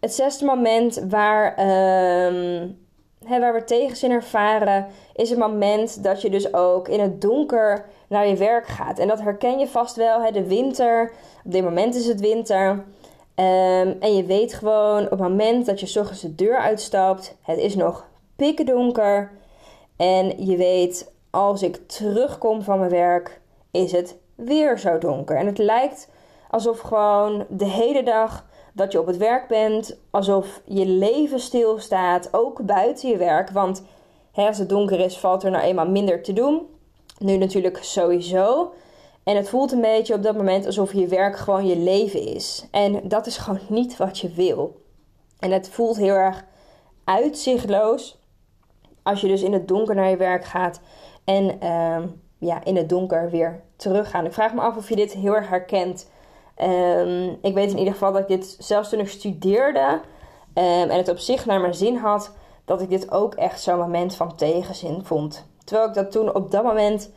Het 0.00 0.14
zesde 0.14 0.44
moment 0.44 1.04
waar, 1.08 1.50
uh, 1.50 2.62
hè, 3.24 3.40
waar 3.40 3.54
we 3.54 3.64
tegenzin 3.64 4.10
ervaren, 4.10 4.86
is 5.14 5.30
het 5.30 5.38
moment 5.38 6.02
dat 6.02 6.22
je 6.22 6.30
dus 6.30 6.54
ook 6.54 6.88
in 6.88 7.00
het 7.00 7.20
donker 7.20 7.84
naar 8.08 8.26
je 8.28 8.36
werk 8.36 8.66
gaat. 8.66 8.98
En 8.98 9.08
dat 9.08 9.20
herken 9.20 9.58
je 9.58 9.68
vast 9.68 9.96
wel, 9.96 10.22
hè, 10.22 10.30
de 10.30 10.46
winter. 10.46 11.12
Op 11.44 11.52
dit 11.52 11.62
moment 11.62 11.94
is 11.94 12.06
het 12.06 12.20
winter. 12.20 12.84
Um, 13.38 13.96
en 14.00 14.16
je 14.16 14.24
weet 14.24 14.54
gewoon 14.54 15.04
op 15.04 15.10
het 15.10 15.18
moment 15.18 15.66
dat 15.66 15.80
je 15.80 16.00
ochtends 16.00 16.20
de 16.20 16.34
deur 16.34 16.58
uitstapt, 16.58 17.36
het 17.42 17.58
is 17.58 17.74
nog 17.74 18.06
pikken 18.36 18.66
donker. 18.66 19.30
En 19.96 20.46
je 20.46 20.56
weet, 20.56 21.12
als 21.30 21.62
ik 21.62 21.88
terugkom 21.88 22.62
van 22.62 22.78
mijn 22.78 22.90
werk, 22.90 23.40
is 23.70 23.92
het 23.92 24.16
weer 24.34 24.78
zo 24.78 24.98
donker. 24.98 25.36
En 25.36 25.46
het 25.46 25.58
lijkt 25.58 26.08
alsof 26.50 26.80
gewoon 26.80 27.46
de 27.48 27.64
hele 27.64 28.02
dag 28.02 28.44
dat 28.72 28.92
je 28.92 29.00
op 29.00 29.06
het 29.06 29.16
werk 29.16 29.48
bent, 29.48 29.96
alsof 30.10 30.60
je 30.64 30.86
leven 30.86 31.40
stilstaat, 31.40 32.28
ook 32.32 32.62
buiten 32.66 33.08
je 33.08 33.16
werk. 33.16 33.50
Want 33.50 33.82
hè, 34.32 34.46
als 34.46 34.58
het 34.58 34.68
donker 34.68 35.00
is, 35.00 35.18
valt 35.18 35.42
er 35.42 35.50
nou 35.50 35.64
eenmaal 35.64 35.88
minder 35.88 36.22
te 36.22 36.32
doen. 36.32 36.62
Nu 37.18 37.36
natuurlijk 37.36 37.78
sowieso. 37.82 38.72
En 39.26 39.36
het 39.36 39.48
voelt 39.48 39.72
een 39.72 39.80
beetje 39.80 40.14
op 40.14 40.22
dat 40.22 40.36
moment 40.36 40.66
alsof 40.66 40.92
je 40.92 41.06
werk 41.06 41.36
gewoon 41.36 41.66
je 41.66 41.76
leven 41.76 42.26
is. 42.26 42.66
En 42.70 43.08
dat 43.08 43.26
is 43.26 43.36
gewoon 43.36 43.60
niet 43.78 43.96
wat 43.96 44.18
je 44.18 44.28
wil. 44.28 44.80
En 45.38 45.50
het 45.50 45.68
voelt 45.68 45.96
heel 45.96 46.14
erg 46.14 46.44
uitzichtloos 47.04 48.18
als 49.02 49.20
je 49.20 49.28
dus 49.28 49.42
in 49.42 49.52
het 49.52 49.68
donker 49.68 49.94
naar 49.94 50.10
je 50.10 50.16
werk 50.16 50.44
gaat 50.44 50.80
en 51.24 51.58
uh, 51.62 52.02
ja, 52.38 52.64
in 52.64 52.76
het 52.76 52.88
donker 52.88 53.30
weer 53.30 53.62
teruggaan. 53.76 54.24
Ik 54.24 54.32
vraag 54.32 54.54
me 54.54 54.60
af 54.60 54.76
of 54.76 54.88
je 54.88 54.96
dit 54.96 55.12
heel 55.12 55.34
erg 55.34 55.48
herkent. 55.48 56.10
Um, 56.62 57.38
ik 57.42 57.54
weet 57.54 57.70
in 57.70 57.78
ieder 57.78 57.92
geval 57.92 58.12
dat 58.12 58.20
ik 58.20 58.28
dit 58.28 58.56
zelfs 58.58 58.88
toen 58.88 59.00
ik 59.00 59.08
studeerde 59.08 60.00
um, 60.54 60.90
en 60.90 60.96
het 60.96 61.08
op 61.08 61.18
zich 61.18 61.46
naar 61.46 61.60
mijn 61.60 61.74
zin 61.74 61.96
had, 61.96 62.32
dat 62.64 62.80
ik 62.80 62.88
dit 62.88 63.10
ook 63.10 63.34
echt 63.34 63.60
zo'n 63.60 63.78
moment 63.78 64.14
van 64.14 64.36
tegenzin 64.36 65.04
vond. 65.04 65.46
Terwijl 65.64 65.88
ik 65.88 65.94
dat 65.94 66.10
toen 66.10 66.34
op 66.34 66.50
dat 66.50 66.62
moment 66.62 67.10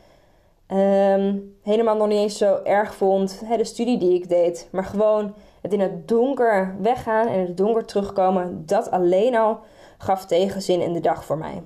um, 0.72 1.56
helemaal 1.62 1.96
nog 1.96 2.08
niet 2.08 2.18
eens 2.18 2.38
zo 2.38 2.60
erg 2.64 2.94
vond, 2.94 3.42
hè, 3.44 3.56
de 3.56 3.64
studie 3.64 3.98
die 3.98 4.14
ik 4.14 4.28
deed. 4.28 4.68
Maar 4.72 4.84
gewoon 4.84 5.34
het 5.60 5.72
in 5.72 5.80
het 5.80 6.08
donker 6.08 6.76
weggaan 6.80 7.26
en 7.26 7.34
in 7.34 7.46
het 7.46 7.56
donker 7.56 7.84
terugkomen, 7.84 8.62
dat 8.66 8.90
alleen 8.90 9.36
al 9.36 9.58
gaf 9.98 10.26
tegenzin 10.26 10.80
in 10.80 10.92
de 10.92 11.00
dag 11.00 11.24
voor 11.24 11.38
mij. 11.38 11.62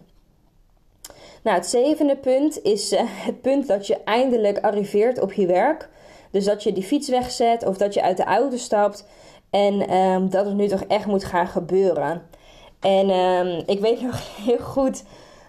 Nou, 1.42 1.56
het 1.56 1.66
zevende 1.66 2.16
punt 2.16 2.62
is 2.62 2.92
uh, 2.92 3.00
het 3.26 3.40
punt 3.40 3.66
dat 3.66 3.86
je 3.86 4.02
eindelijk 4.04 4.58
arriveert 4.58 5.20
op 5.20 5.32
je 5.32 5.46
werk. 5.46 5.88
Dus 6.30 6.44
dat 6.44 6.62
je 6.62 6.72
die 6.72 6.82
fiets 6.82 7.08
wegzet 7.08 7.66
of 7.66 7.76
dat 7.76 7.94
je 7.94 8.02
uit 8.02 8.16
de 8.16 8.24
auto 8.24 8.56
stapt. 8.56 9.06
En 9.50 9.94
um, 9.94 10.30
dat 10.30 10.46
het 10.46 10.54
nu 10.54 10.68
toch 10.68 10.82
echt 10.82 11.06
moet 11.06 11.24
gaan 11.24 11.46
gebeuren. 11.46 12.22
En 12.80 13.10
um, 13.10 13.62
ik 13.66 13.80
weet 13.80 14.02
nog 14.02 14.20
heel 14.44 14.58
goed 14.58 15.04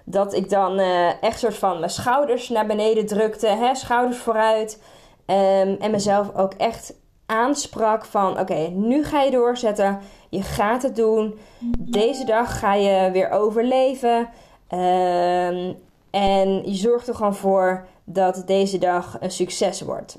dat 0.06 0.34
ik 0.34 0.50
dan 0.50 0.80
uh, 0.80 1.24
echt 1.24 1.40
soort 1.40 1.58
van 1.58 1.80
mijn 1.80 1.92
schouders 1.92 2.50
naar 2.50 2.66
beneden 2.66 3.06
drukte. 3.06 3.48
Hè, 3.48 3.76
schouders 3.76 4.18
vooruit. 4.18 4.82
Um, 5.26 5.76
en 5.80 5.92
mezelf 5.92 6.36
ook 6.36 6.54
echt 6.54 6.94
aansprak 7.26 8.06
van... 8.06 8.40
Oké, 8.40 8.68
nu 8.68 9.04
ga 9.04 9.22
je 9.22 9.32
doorzetten. 9.32 10.00
Je 10.30 10.42
gaat 10.42 10.82
het 10.82 10.96
doen. 10.96 11.40
Deze 11.80 12.26
dag 12.26 12.60
ga 12.60 12.74
je 12.74 13.12
weer 13.12 13.30
overleven. 13.30 14.18
Um, 14.70 15.76
en 16.12 16.70
je 16.70 16.76
zorgt 16.76 17.08
er 17.08 17.16
gewoon 17.16 17.36
voor 17.36 17.88
dat 18.04 18.44
deze 18.46 18.78
dag 18.78 19.18
een 19.20 19.32
succes 19.32 19.82
wordt. 19.82 20.18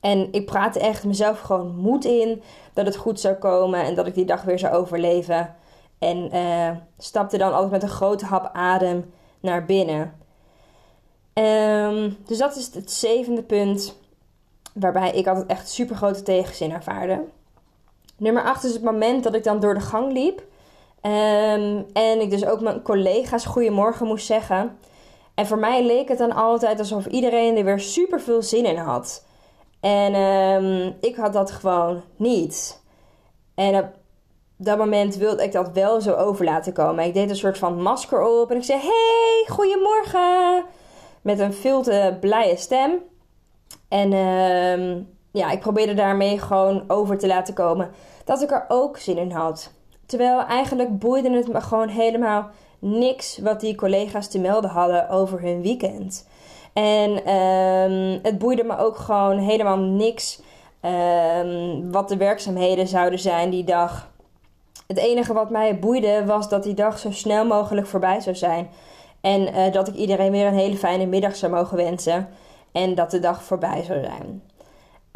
En 0.00 0.28
ik 0.32 0.46
praatte 0.46 0.80
echt 0.80 1.04
mezelf 1.04 1.40
gewoon 1.40 1.76
moed 1.76 2.04
in 2.04 2.42
dat 2.72 2.86
het 2.86 2.96
goed 2.96 3.20
zou 3.20 3.34
komen 3.34 3.80
en 3.80 3.94
dat 3.94 4.06
ik 4.06 4.14
die 4.14 4.24
dag 4.24 4.42
weer 4.42 4.58
zou 4.58 4.74
overleven. 4.74 5.54
En 6.04 6.34
uh, 6.34 6.70
stapte 6.98 7.38
dan 7.38 7.52
altijd 7.52 7.70
met 7.70 7.82
een 7.82 7.88
grote 7.88 8.24
hap 8.24 8.50
adem 8.52 9.12
naar 9.40 9.64
binnen. 9.64 10.14
Um, 11.34 12.16
dus 12.26 12.38
dat 12.38 12.56
is 12.56 12.74
het 12.74 12.90
zevende 12.90 13.42
punt 13.42 13.98
waarbij 14.74 15.12
ik 15.12 15.26
altijd 15.26 15.46
echt 15.46 15.68
super 15.68 15.96
grote 15.96 16.22
tegenzin 16.22 16.72
ervaarde. 16.72 17.24
Nummer 18.16 18.42
8 18.42 18.64
is 18.64 18.72
het 18.72 18.82
moment 18.82 19.24
dat 19.24 19.34
ik 19.34 19.44
dan 19.44 19.60
door 19.60 19.74
de 19.74 19.80
gang 19.80 20.12
liep. 20.12 20.38
Um, 21.02 21.86
en 21.92 22.20
ik 22.20 22.30
dus 22.30 22.46
ook 22.46 22.60
mijn 22.60 22.82
collega's 22.82 23.44
goedemorgen 23.44 24.06
moest 24.06 24.26
zeggen. 24.26 24.78
En 25.34 25.46
voor 25.46 25.58
mij 25.58 25.86
leek 25.86 26.08
het 26.08 26.18
dan 26.18 26.32
altijd 26.32 26.78
alsof 26.78 27.06
iedereen 27.06 27.56
er 27.56 27.64
weer 27.64 27.80
super 27.80 28.20
veel 28.20 28.42
zin 28.42 28.64
in 28.64 28.76
had. 28.76 29.24
En 29.80 30.14
um, 30.14 30.94
ik 31.00 31.16
had 31.16 31.32
dat 31.32 31.50
gewoon 31.50 32.02
niet. 32.16 32.82
En 33.54 33.76
op 33.76 33.86
dat 34.64 34.78
moment 34.78 35.16
wilde 35.16 35.42
ik 35.42 35.52
dat 35.52 35.70
wel 35.72 36.00
zo 36.00 36.12
over 36.12 36.44
laten 36.44 36.72
komen. 36.72 37.04
Ik 37.04 37.14
deed 37.14 37.30
een 37.30 37.36
soort 37.36 37.58
van 37.58 37.82
masker 37.82 38.22
op 38.22 38.50
en 38.50 38.56
ik 38.56 38.64
zei: 38.64 38.80
Hey, 38.80 39.54
goedemorgen. 39.54 40.64
Met 41.22 41.38
een 41.38 41.54
veel 41.54 41.82
te 41.82 42.16
blije 42.20 42.56
stem. 42.56 42.92
En 43.88 44.12
um, 44.12 45.08
ja, 45.30 45.50
ik 45.50 45.60
probeerde 45.60 45.94
daarmee 45.94 46.38
gewoon 46.38 46.84
over 46.88 47.18
te 47.18 47.26
laten 47.26 47.54
komen 47.54 47.90
dat 48.24 48.42
ik 48.42 48.50
er 48.50 48.64
ook 48.68 48.98
zin 48.98 49.18
in 49.18 49.30
had. 49.30 49.72
Terwijl 50.06 50.40
eigenlijk 50.40 50.98
boeide 50.98 51.30
het 51.30 51.52
me 51.52 51.60
gewoon 51.60 51.88
helemaal 51.88 52.50
niks 52.78 53.38
wat 53.38 53.60
die 53.60 53.74
collega's 53.74 54.28
te 54.28 54.38
melden 54.38 54.70
hadden 54.70 55.08
over 55.08 55.40
hun 55.40 55.62
weekend. 55.62 56.28
En 56.72 57.24
ehm, 57.24 58.18
het 58.22 58.38
boeide 58.38 58.64
me 58.64 58.76
ook 58.76 58.96
gewoon 58.96 59.38
helemaal 59.38 59.78
niks 59.78 60.42
ehm, 60.80 61.90
wat 61.90 62.08
de 62.08 62.16
werkzaamheden 62.16 62.86
zouden 62.86 63.18
zijn 63.18 63.50
die 63.50 63.64
dag. 63.64 64.12
Het 64.86 64.98
enige 64.98 65.32
wat 65.32 65.50
mij 65.50 65.78
boeide 65.78 66.24
was 66.24 66.48
dat 66.48 66.62
die 66.62 66.74
dag 66.74 66.98
zo 66.98 67.10
snel 67.10 67.46
mogelijk 67.46 67.86
voorbij 67.86 68.20
zou 68.20 68.36
zijn. 68.36 68.68
En 69.20 69.52
eh, 69.52 69.72
dat 69.72 69.88
ik 69.88 69.94
iedereen 69.94 70.32
weer 70.32 70.46
een 70.46 70.58
hele 70.58 70.76
fijne 70.76 71.06
middag 71.06 71.36
zou 71.36 71.52
mogen 71.52 71.76
wensen. 71.76 72.28
En 72.72 72.94
dat 72.94 73.10
de 73.10 73.18
dag 73.18 73.42
voorbij 73.42 73.82
zou 73.82 74.00
zijn. 74.04 74.42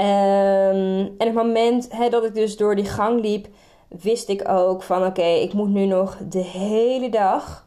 Um, 0.00 1.14
en 1.18 1.26
het 1.26 1.34
moment 1.34 1.90
dat 2.10 2.24
ik 2.24 2.34
dus 2.34 2.56
door 2.56 2.76
die 2.76 2.84
gang 2.84 3.20
liep, 3.20 3.46
wist 3.88 4.28
ik 4.28 4.48
ook 4.48 4.82
van 4.82 5.06
oké, 5.06 5.22
ik 5.22 5.52
moet 5.52 5.68
nu 5.68 5.86
nog 5.86 6.16
de 6.28 6.42
hele 6.42 7.08
dag. 7.08 7.66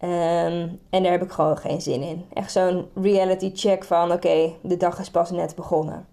Um, 0.00 0.80
en 0.90 1.02
daar 1.02 1.12
heb 1.12 1.22
ik 1.22 1.30
gewoon 1.30 1.56
geen 1.56 1.80
zin 1.80 2.02
in. 2.02 2.24
Echt 2.32 2.52
zo'n 2.52 2.86
reality 2.94 3.50
check 3.54 3.84
van 3.84 4.12
oké, 4.12 4.52
de 4.62 4.76
dag 4.76 4.98
is 4.98 5.10
pas 5.10 5.30
net 5.30 5.54
begonnen. 5.54 6.06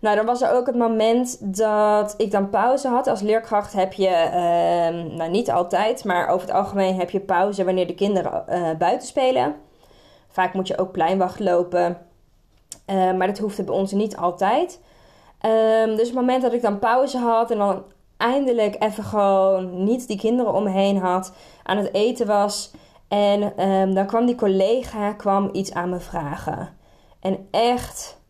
Nou, 0.00 0.16
dan 0.16 0.26
was 0.26 0.42
er 0.42 0.52
ook 0.52 0.66
het 0.66 0.76
moment 0.76 1.56
dat 1.56 2.14
ik 2.16 2.30
dan 2.30 2.50
pauze 2.50 2.88
had. 2.88 3.06
Als 3.06 3.20
leerkracht 3.20 3.72
heb 3.72 3.92
je, 3.92 4.08
uh, 4.08 5.16
nou 5.16 5.30
niet 5.30 5.50
altijd, 5.50 6.04
maar 6.04 6.28
over 6.28 6.46
het 6.46 6.56
algemeen 6.56 6.98
heb 6.98 7.10
je 7.10 7.20
pauze 7.20 7.64
wanneer 7.64 7.86
de 7.86 7.94
kinderen 7.94 8.44
uh, 8.48 8.70
buiten 8.78 9.08
spelen. 9.08 9.54
Vaak 10.28 10.54
moet 10.54 10.66
je 10.68 10.78
ook 10.78 10.92
pleinwacht 10.92 11.40
lopen. 11.40 11.98
Uh, 12.86 13.12
maar 13.12 13.26
dat 13.26 13.38
hoefde 13.38 13.64
bij 13.64 13.74
ons 13.74 13.92
niet 13.92 14.16
altijd. 14.16 14.80
Um, 15.46 15.96
dus 15.96 16.06
het 16.06 16.16
moment 16.16 16.42
dat 16.42 16.52
ik 16.52 16.62
dan 16.62 16.78
pauze 16.78 17.18
had 17.18 17.50
en 17.50 17.58
dan 17.58 17.82
eindelijk 18.16 18.76
even 18.78 19.04
gewoon 19.04 19.84
niet 19.84 20.06
die 20.06 20.18
kinderen 20.18 20.54
om 20.54 20.62
me 20.62 20.70
heen 20.70 20.98
had, 20.98 21.32
aan 21.62 21.76
het 21.76 21.94
eten 21.94 22.26
was. 22.26 22.70
En 23.08 23.68
um, 23.70 23.94
dan 23.94 24.06
kwam 24.06 24.26
die 24.26 24.34
collega 24.34 25.12
kwam 25.12 25.48
iets 25.52 25.72
aan 25.72 25.90
me 25.90 26.00
vragen. 26.00 26.68
En 27.20 27.48
echt, 27.50 28.20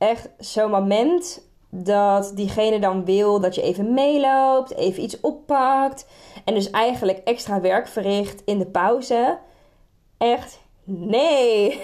echt 0.00 0.28
zo'n 0.38 0.70
moment 0.70 1.48
dat 1.70 2.32
diegene 2.34 2.78
dan 2.78 3.04
wil 3.04 3.40
dat 3.40 3.54
je 3.54 3.62
even 3.62 3.94
meeloopt, 3.94 4.74
even 4.74 5.02
iets 5.02 5.20
oppakt. 5.20 6.06
En 6.44 6.54
dus 6.54 6.70
eigenlijk 6.70 7.18
extra 7.24 7.60
werk 7.60 7.88
verricht 7.88 8.42
in 8.44 8.58
de 8.58 8.66
pauze. 8.66 9.38
Echt 10.18 10.60
Nee, 10.92 11.80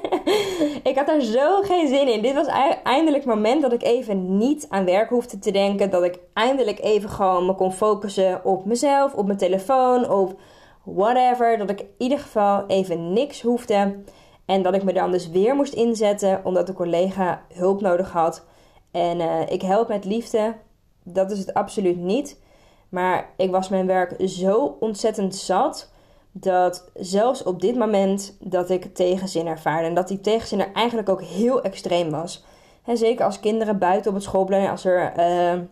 ik 0.90 0.92
had 0.94 1.06
daar 1.06 1.20
zo 1.20 1.62
geen 1.62 1.88
zin 1.88 2.08
in. 2.08 2.22
Dit 2.22 2.34
was 2.34 2.46
eindelijk 2.82 3.24
het 3.24 3.34
moment 3.34 3.62
dat 3.62 3.72
ik 3.72 3.82
even 3.82 4.36
niet 4.38 4.66
aan 4.68 4.84
werk 4.84 5.08
hoefde 5.08 5.38
te 5.38 5.50
denken. 5.50 5.90
Dat 5.90 6.02
ik 6.02 6.18
eindelijk 6.32 6.80
even 6.80 7.08
gewoon 7.08 7.46
me 7.46 7.54
kon 7.54 7.72
focussen 7.72 8.44
op 8.44 8.64
mezelf, 8.64 9.14
op 9.14 9.26
mijn 9.26 9.38
telefoon, 9.38 10.10
op 10.10 10.40
whatever. 10.84 11.58
Dat 11.58 11.70
ik 11.70 11.80
in 11.80 11.94
ieder 11.98 12.18
geval 12.18 12.64
even 12.66 13.12
niks 13.12 13.42
hoefde. 13.42 14.02
En 14.46 14.62
dat 14.62 14.74
ik 14.74 14.84
me 14.84 14.92
dan 14.92 15.10
dus 15.10 15.28
weer 15.28 15.54
moest 15.54 15.72
inzetten 15.72 16.40
omdat 16.44 16.66
de 16.66 16.72
collega 16.72 17.42
hulp 17.52 17.80
nodig 17.80 18.12
had. 18.12 18.44
En 18.90 19.20
uh, 19.20 19.50
ik 19.50 19.62
help 19.62 19.88
met 19.88 20.04
liefde. 20.04 20.54
Dat 21.02 21.30
is 21.30 21.38
het 21.38 21.54
absoluut 21.54 21.96
niet. 21.96 22.40
Maar 22.88 23.30
ik 23.36 23.50
was 23.50 23.68
mijn 23.68 23.86
werk 23.86 24.14
zo 24.28 24.76
ontzettend 24.80 25.34
zat 25.34 25.92
dat 26.32 26.90
zelfs 26.94 27.42
op 27.42 27.60
dit 27.60 27.76
moment 27.76 28.36
dat 28.40 28.70
ik 28.70 28.94
tegenzin 28.94 29.46
ervaarde. 29.46 29.88
En 29.88 29.94
dat 29.94 30.08
die 30.08 30.20
tegenzin 30.20 30.60
er 30.60 30.72
eigenlijk 30.72 31.08
ook 31.08 31.22
heel 31.22 31.62
extreem 31.62 32.10
was. 32.10 32.44
En 32.84 32.96
zeker 32.96 33.24
als 33.24 33.40
kinderen 33.40 33.78
buiten 33.78 34.10
op 34.10 34.16
het 34.16 34.24
schoolplein, 34.24 34.70
als 34.70 34.84
er 34.84 35.12
uh, 35.18 35.62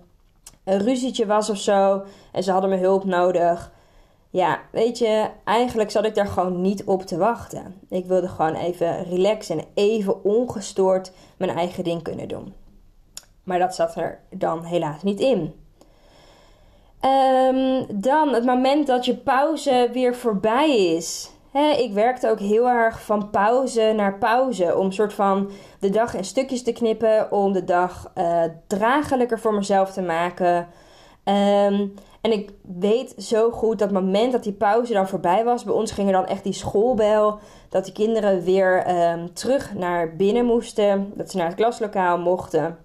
een 0.65 0.79
ruzietje 0.79 1.27
was 1.27 1.51
of 1.51 1.57
zo. 1.57 2.03
En 2.33 2.43
ze 2.43 2.53
hadden 2.53 2.71
me 2.71 2.77
hulp 2.77 3.05
nodig. 3.05 3.73
Ja, 4.33 4.61
weet 4.71 4.99
je, 4.99 5.29
eigenlijk 5.45 5.91
zat 5.91 6.05
ik 6.05 6.15
daar 6.15 6.27
gewoon 6.27 6.61
niet 6.61 6.85
op 6.85 7.03
te 7.03 7.17
wachten. 7.17 7.75
Ik 7.89 8.07
wilde 8.07 8.29
gewoon 8.29 8.55
even 8.55 9.05
relaxen 9.05 9.59
en 9.59 9.65
even 9.75 10.25
ongestoord 10.25 11.13
mijn 11.37 11.57
eigen 11.57 11.85
ding 11.85 12.03
kunnen 12.03 12.29
doen. 12.29 12.55
Maar 13.45 13.59
dat 13.59 13.75
zat 13.75 13.97
er 13.97 14.21
dan 14.31 14.65
helaas 14.65 15.03
niet 15.03 15.21
in. 15.21 15.55
Um, 17.05 17.87
dan 18.01 18.35
het 18.35 18.45
moment 18.45 18.87
dat 18.87 19.05
je 19.05 19.17
pauze 19.17 19.89
weer 19.93 20.15
voorbij 20.15 20.95
is. 20.95 21.31
ik 21.79 21.93
werkte 21.93 22.31
ook 22.31 22.41
heel 22.41 22.69
erg 22.69 23.03
van 23.03 23.31
pauze 23.31 23.93
naar 23.97 24.19
pauze. 24.19 24.77
Om 24.77 24.93
soort 24.93 25.15
van 25.15 25.51
de 25.81 25.91
dag 25.91 26.15
in 26.15 26.25
stukjes 26.25 26.63
te 26.63 26.73
knippen. 26.73 27.33
Om 27.33 27.53
de 27.53 27.65
dag 27.65 28.13
uh, 28.19 28.43
dragelijker 28.67 29.41
voor 29.41 29.55
mezelf 29.55 29.93
te 29.93 30.03
maken. 30.03 30.69
Um, 31.25 31.95
en 32.23 32.33
ik 32.33 32.51
weet 32.79 33.15
zo 33.19 33.51
goed 33.51 33.79
dat 33.79 33.91
het 33.91 34.01
moment 34.01 34.33
dat 34.33 34.43
die 34.43 34.53
pauze 34.53 34.93
dan 34.93 35.09
voorbij 35.09 35.45
was. 35.45 35.65
Bij 35.65 35.75
ons 35.75 35.91
ging 35.91 36.07
er 36.07 36.13
dan 36.13 36.27
echt 36.27 36.45
die 36.45 36.53
schoolbel. 36.53 37.39
Dat 37.69 37.85
de 37.85 37.93
kinderen 37.93 38.43
weer 38.43 38.91
um, 39.13 39.35
terug 39.35 39.75
naar 39.75 40.17
binnen 40.17 40.45
moesten. 40.45 41.13
Dat 41.15 41.31
ze 41.31 41.37
naar 41.37 41.47
het 41.47 41.55
klaslokaal 41.55 42.19
mochten. 42.19 42.79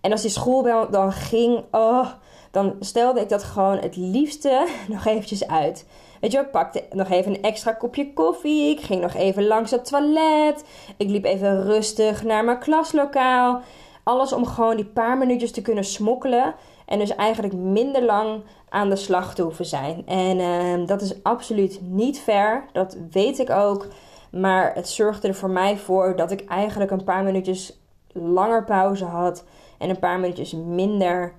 En 0.00 0.12
als 0.12 0.22
die 0.22 0.30
schoolbel 0.30 0.90
dan 0.90 1.12
ging. 1.12 1.64
Oh, 1.70 2.06
dan 2.50 2.76
stelde 2.80 3.20
ik 3.20 3.28
dat 3.28 3.42
gewoon 3.42 3.78
het 3.78 3.96
liefste 3.96 4.66
nog 4.88 5.04
eventjes 5.04 5.48
uit. 5.48 5.86
Weet 6.20 6.32
je, 6.32 6.38
ik 6.38 6.50
pakte 6.50 6.84
nog 6.90 7.10
even 7.10 7.34
een 7.34 7.42
extra 7.42 7.72
kopje 7.72 8.12
koffie. 8.12 8.70
Ik 8.70 8.80
ging 8.80 9.00
nog 9.00 9.14
even 9.14 9.46
langs 9.46 9.70
het 9.70 9.84
toilet. 9.84 10.64
Ik 10.96 11.08
liep 11.08 11.24
even 11.24 11.62
rustig 11.62 12.22
naar 12.22 12.44
mijn 12.44 12.58
klaslokaal. 12.58 13.60
Alles 14.02 14.32
om 14.32 14.46
gewoon 14.46 14.76
die 14.76 14.84
paar 14.84 15.18
minuutjes 15.18 15.52
te 15.52 15.62
kunnen 15.62 15.84
smokkelen. 15.84 16.54
En 16.94 17.00
dus 17.00 17.14
eigenlijk 17.14 17.54
minder 17.54 18.02
lang 18.02 18.42
aan 18.68 18.88
de 18.88 18.96
slag 18.96 19.34
te 19.34 19.42
hoeven 19.42 19.64
zijn. 19.64 20.06
En 20.06 20.38
uh, 20.38 20.86
dat 20.86 21.02
is 21.02 21.22
absoluut 21.22 21.80
niet 21.82 22.20
fair. 22.20 22.64
Dat 22.72 22.96
weet 23.10 23.38
ik 23.38 23.50
ook. 23.50 23.86
Maar 24.30 24.74
het 24.74 24.88
zorgde 24.88 25.28
er 25.28 25.34
voor 25.34 25.50
mij 25.50 25.76
voor 25.76 26.16
dat 26.16 26.30
ik 26.30 26.44
eigenlijk 26.44 26.90
een 26.90 27.04
paar 27.04 27.24
minuutjes 27.24 27.80
langer 28.12 28.64
pauze 28.64 29.04
had. 29.04 29.44
En 29.78 29.90
een 29.90 29.98
paar 29.98 30.20
minuutjes 30.20 30.52
minder 30.52 31.34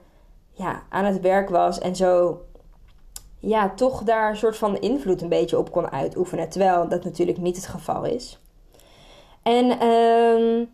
ja, 0.51 0.83
aan 0.89 1.05
het 1.05 1.21
werk 1.21 1.49
was 1.49 1.79
en 1.79 1.95
zo 1.95 2.41
ja, 3.39 3.69
toch 3.69 4.03
daar 4.03 4.29
een 4.29 4.37
soort 4.37 4.57
van 4.57 4.77
invloed 4.79 5.21
een 5.21 5.29
beetje 5.29 5.57
op 5.57 5.71
kon 5.71 5.91
uitoefenen. 5.91 6.49
Terwijl 6.49 6.87
dat 6.87 7.03
natuurlijk 7.03 7.37
niet 7.37 7.55
het 7.55 7.67
geval 7.67 8.03
is. 8.03 8.39
En 9.43 9.87
um, 9.87 10.69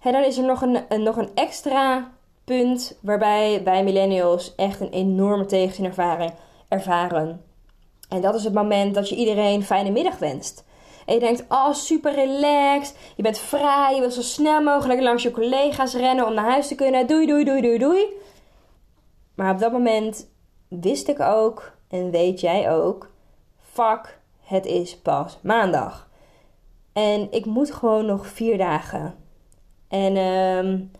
dan 0.00 0.24
is 0.24 0.38
er 0.38 0.44
nog 0.44 0.62
een, 0.62 1.02
nog 1.02 1.16
een 1.16 1.30
extra 1.34 2.12
punt 2.44 2.98
waarbij 3.00 3.60
wij 3.64 3.84
millennials 3.84 4.54
echt 4.54 4.80
een 4.80 4.90
enorme 4.90 5.46
tegenzin 5.46 5.92
ervaren. 6.68 7.40
En 8.08 8.20
dat 8.20 8.34
is 8.34 8.44
het 8.44 8.54
moment 8.54 8.94
dat 8.94 9.08
je 9.08 9.16
iedereen 9.16 9.64
fijne 9.64 9.90
middag 9.90 10.18
wenst. 10.18 10.64
En 11.06 11.14
je 11.14 11.20
denkt, 11.20 11.44
oh 11.48 11.72
super 11.72 12.14
relaxed, 12.14 12.96
je 13.16 13.22
bent 13.22 13.38
vrij, 13.38 13.94
je 13.94 14.00
wil 14.00 14.10
zo 14.10 14.22
snel 14.22 14.62
mogelijk 14.62 15.00
langs 15.00 15.22
je 15.22 15.30
collega's 15.30 15.94
rennen 15.94 16.26
om 16.26 16.34
naar 16.34 16.50
huis 16.50 16.68
te 16.68 16.74
kunnen. 16.74 17.06
Doei, 17.06 17.26
doei, 17.26 17.44
doei, 17.44 17.60
doei, 17.60 17.78
doei. 17.78 18.06
Maar 19.34 19.52
op 19.52 19.58
dat 19.58 19.72
moment 19.72 20.30
wist 20.68 21.08
ik 21.08 21.20
ook, 21.20 21.72
en 21.88 22.10
weet 22.10 22.40
jij 22.40 22.72
ook, 22.72 23.10
fuck, 23.72 24.18
het 24.44 24.66
is 24.66 24.98
pas 24.98 25.38
maandag. 25.42 26.08
En 26.92 27.32
ik 27.32 27.44
moet 27.44 27.72
gewoon 27.72 28.06
nog 28.06 28.26
vier 28.26 28.58
dagen. 28.58 29.14
En 29.88 30.16
um, 30.16 30.90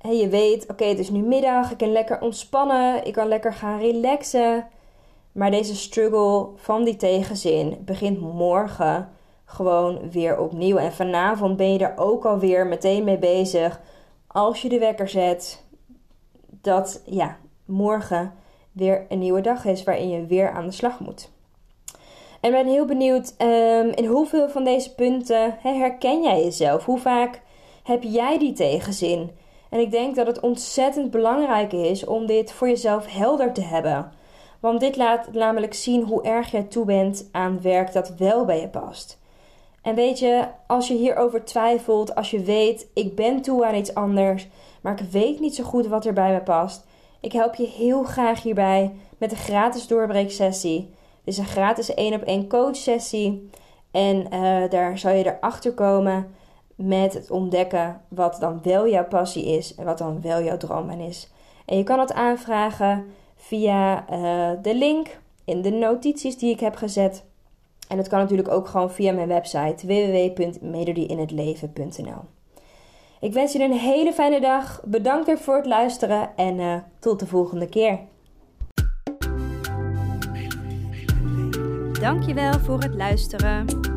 je 0.00 0.28
weet, 0.28 0.66
oké, 0.70 0.84
het 0.84 0.98
is 0.98 1.10
nu 1.10 1.20
middag, 1.20 1.70
ik 1.70 1.76
kan 1.76 1.92
lekker 1.92 2.20
ontspannen, 2.20 3.06
ik 3.06 3.12
kan 3.12 3.28
lekker 3.28 3.52
gaan 3.52 3.78
relaxen. 3.78 4.66
Maar 5.32 5.50
deze 5.50 5.76
struggle 5.76 6.48
van 6.56 6.84
die 6.84 6.96
tegenzin 6.96 7.76
begint 7.84 8.20
morgen 8.20 9.08
gewoon 9.44 10.10
weer 10.10 10.38
opnieuw. 10.38 10.76
En 10.76 10.92
vanavond 10.92 11.56
ben 11.56 11.72
je 11.72 11.78
er 11.78 11.94
ook 11.96 12.24
alweer 12.24 12.66
meteen 12.66 13.04
mee 13.04 13.18
bezig. 13.18 13.80
Als 14.26 14.62
je 14.62 14.68
de 14.68 14.78
wekker 14.78 15.08
zet, 15.08 15.64
dat 16.46 17.02
ja, 17.04 17.36
morgen 17.64 18.32
weer 18.72 19.06
een 19.08 19.18
nieuwe 19.18 19.40
dag 19.40 19.64
is 19.64 19.84
waarin 19.84 20.08
je 20.08 20.26
weer 20.26 20.50
aan 20.50 20.66
de 20.66 20.72
slag 20.72 21.00
moet. 21.00 21.30
En 22.40 22.50
ben 22.50 22.66
heel 22.66 22.84
benieuwd 22.84 23.34
um, 23.38 23.88
in 23.88 24.06
hoeveel 24.06 24.48
van 24.48 24.64
deze 24.64 24.94
punten 24.94 25.56
herken 25.62 26.22
jij 26.22 26.42
jezelf? 26.44 26.84
Hoe 26.84 26.98
vaak 26.98 27.40
heb 27.82 28.02
jij 28.02 28.38
die 28.38 28.52
tegenzin? 28.52 29.30
En 29.70 29.80
ik 29.80 29.90
denk 29.90 30.16
dat 30.16 30.26
het 30.26 30.40
ontzettend 30.40 31.10
belangrijk 31.10 31.72
is 31.72 32.04
om 32.04 32.26
dit 32.26 32.52
voor 32.52 32.68
jezelf 32.68 33.06
helder 33.06 33.52
te 33.52 33.60
hebben. 33.60 34.12
Want 34.60 34.80
dit 34.80 34.96
laat 34.96 35.32
namelijk 35.32 35.74
zien 35.74 36.02
hoe 36.02 36.22
erg 36.22 36.50
jij 36.50 36.62
toe 36.62 36.84
bent 36.84 37.28
aan 37.32 37.62
werk 37.62 37.92
dat 37.92 38.14
wel 38.16 38.44
bij 38.44 38.60
je 38.60 38.68
past. 38.68 39.18
En 39.82 39.94
weet 39.94 40.18
je, 40.18 40.44
als 40.66 40.88
je 40.88 40.94
hierover 40.94 41.44
twijfelt, 41.44 42.14
als 42.14 42.30
je 42.30 42.40
weet, 42.40 42.86
ik 42.94 43.14
ben 43.14 43.42
toe 43.42 43.66
aan 43.66 43.74
iets 43.74 43.94
anders, 43.94 44.48
maar 44.80 45.00
ik 45.00 45.06
weet 45.10 45.40
niet 45.40 45.54
zo 45.54 45.64
goed 45.64 45.86
wat 45.86 46.06
er 46.06 46.12
bij 46.12 46.32
me 46.32 46.40
past. 46.40 46.86
Ik 47.20 47.32
help 47.32 47.54
je 47.54 47.66
heel 47.66 48.02
graag 48.02 48.42
hierbij 48.42 48.92
met 49.18 49.30
een 49.30 49.36
gratis 49.36 49.86
doorbreeksessie. 49.86 50.90
Dit 51.24 51.34
is 51.34 51.38
een 51.38 51.46
gratis 51.46 51.94
1 51.94 52.14
op 52.14 52.22
1 52.22 52.48
coach 52.48 52.76
sessie. 52.76 53.50
En 53.90 54.26
uh, 54.32 54.70
daar 54.70 54.98
zal 54.98 55.12
je 55.12 55.36
erachter 55.36 55.72
komen 55.72 56.34
met 56.78 57.14
het 57.14 57.30
ontdekken 57.30 58.00
wat 58.08 58.36
dan 58.40 58.60
wel 58.62 58.88
jouw 58.88 59.06
passie 59.06 59.44
is 59.44 59.74
en 59.74 59.84
wat 59.84 59.98
dan 59.98 60.20
wel 60.20 60.42
jouw 60.42 60.56
droombaan 60.56 61.00
is. 61.00 61.30
En 61.64 61.76
je 61.76 61.82
kan 61.82 62.00
het 62.00 62.12
aanvragen 62.12 63.06
via 63.36 64.10
uh, 64.10 64.50
de 64.62 64.74
link 64.74 65.20
in 65.44 65.62
de 65.62 65.70
notities 65.70 66.38
die 66.38 66.52
ik 66.52 66.60
heb 66.60 66.76
gezet. 66.76 67.24
En 67.88 67.96
dat 67.96 68.08
kan 68.08 68.18
natuurlijk 68.18 68.48
ook 68.48 68.68
gewoon 68.68 68.90
via 68.90 69.12
mijn 69.12 69.28
website 69.28 69.86
www.melodieinhetleven.nl. 69.86 72.24
Ik 73.20 73.32
wens 73.32 73.52
je 73.52 73.62
een 73.62 73.72
hele 73.72 74.12
fijne 74.12 74.40
dag. 74.40 74.80
Bedankt 74.84 75.26
weer 75.26 75.38
voor 75.38 75.56
het 75.56 75.66
luisteren 75.66 76.36
en 76.36 76.58
uh, 76.58 76.74
tot 76.98 77.20
de 77.20 77.26
volgende 77.26 77.68
keer. 77.68 77.98
Dankjewel 82.00 82.52
voor 82.52 82.80
het 82.80 82.94
luisteren. 82.94 83.96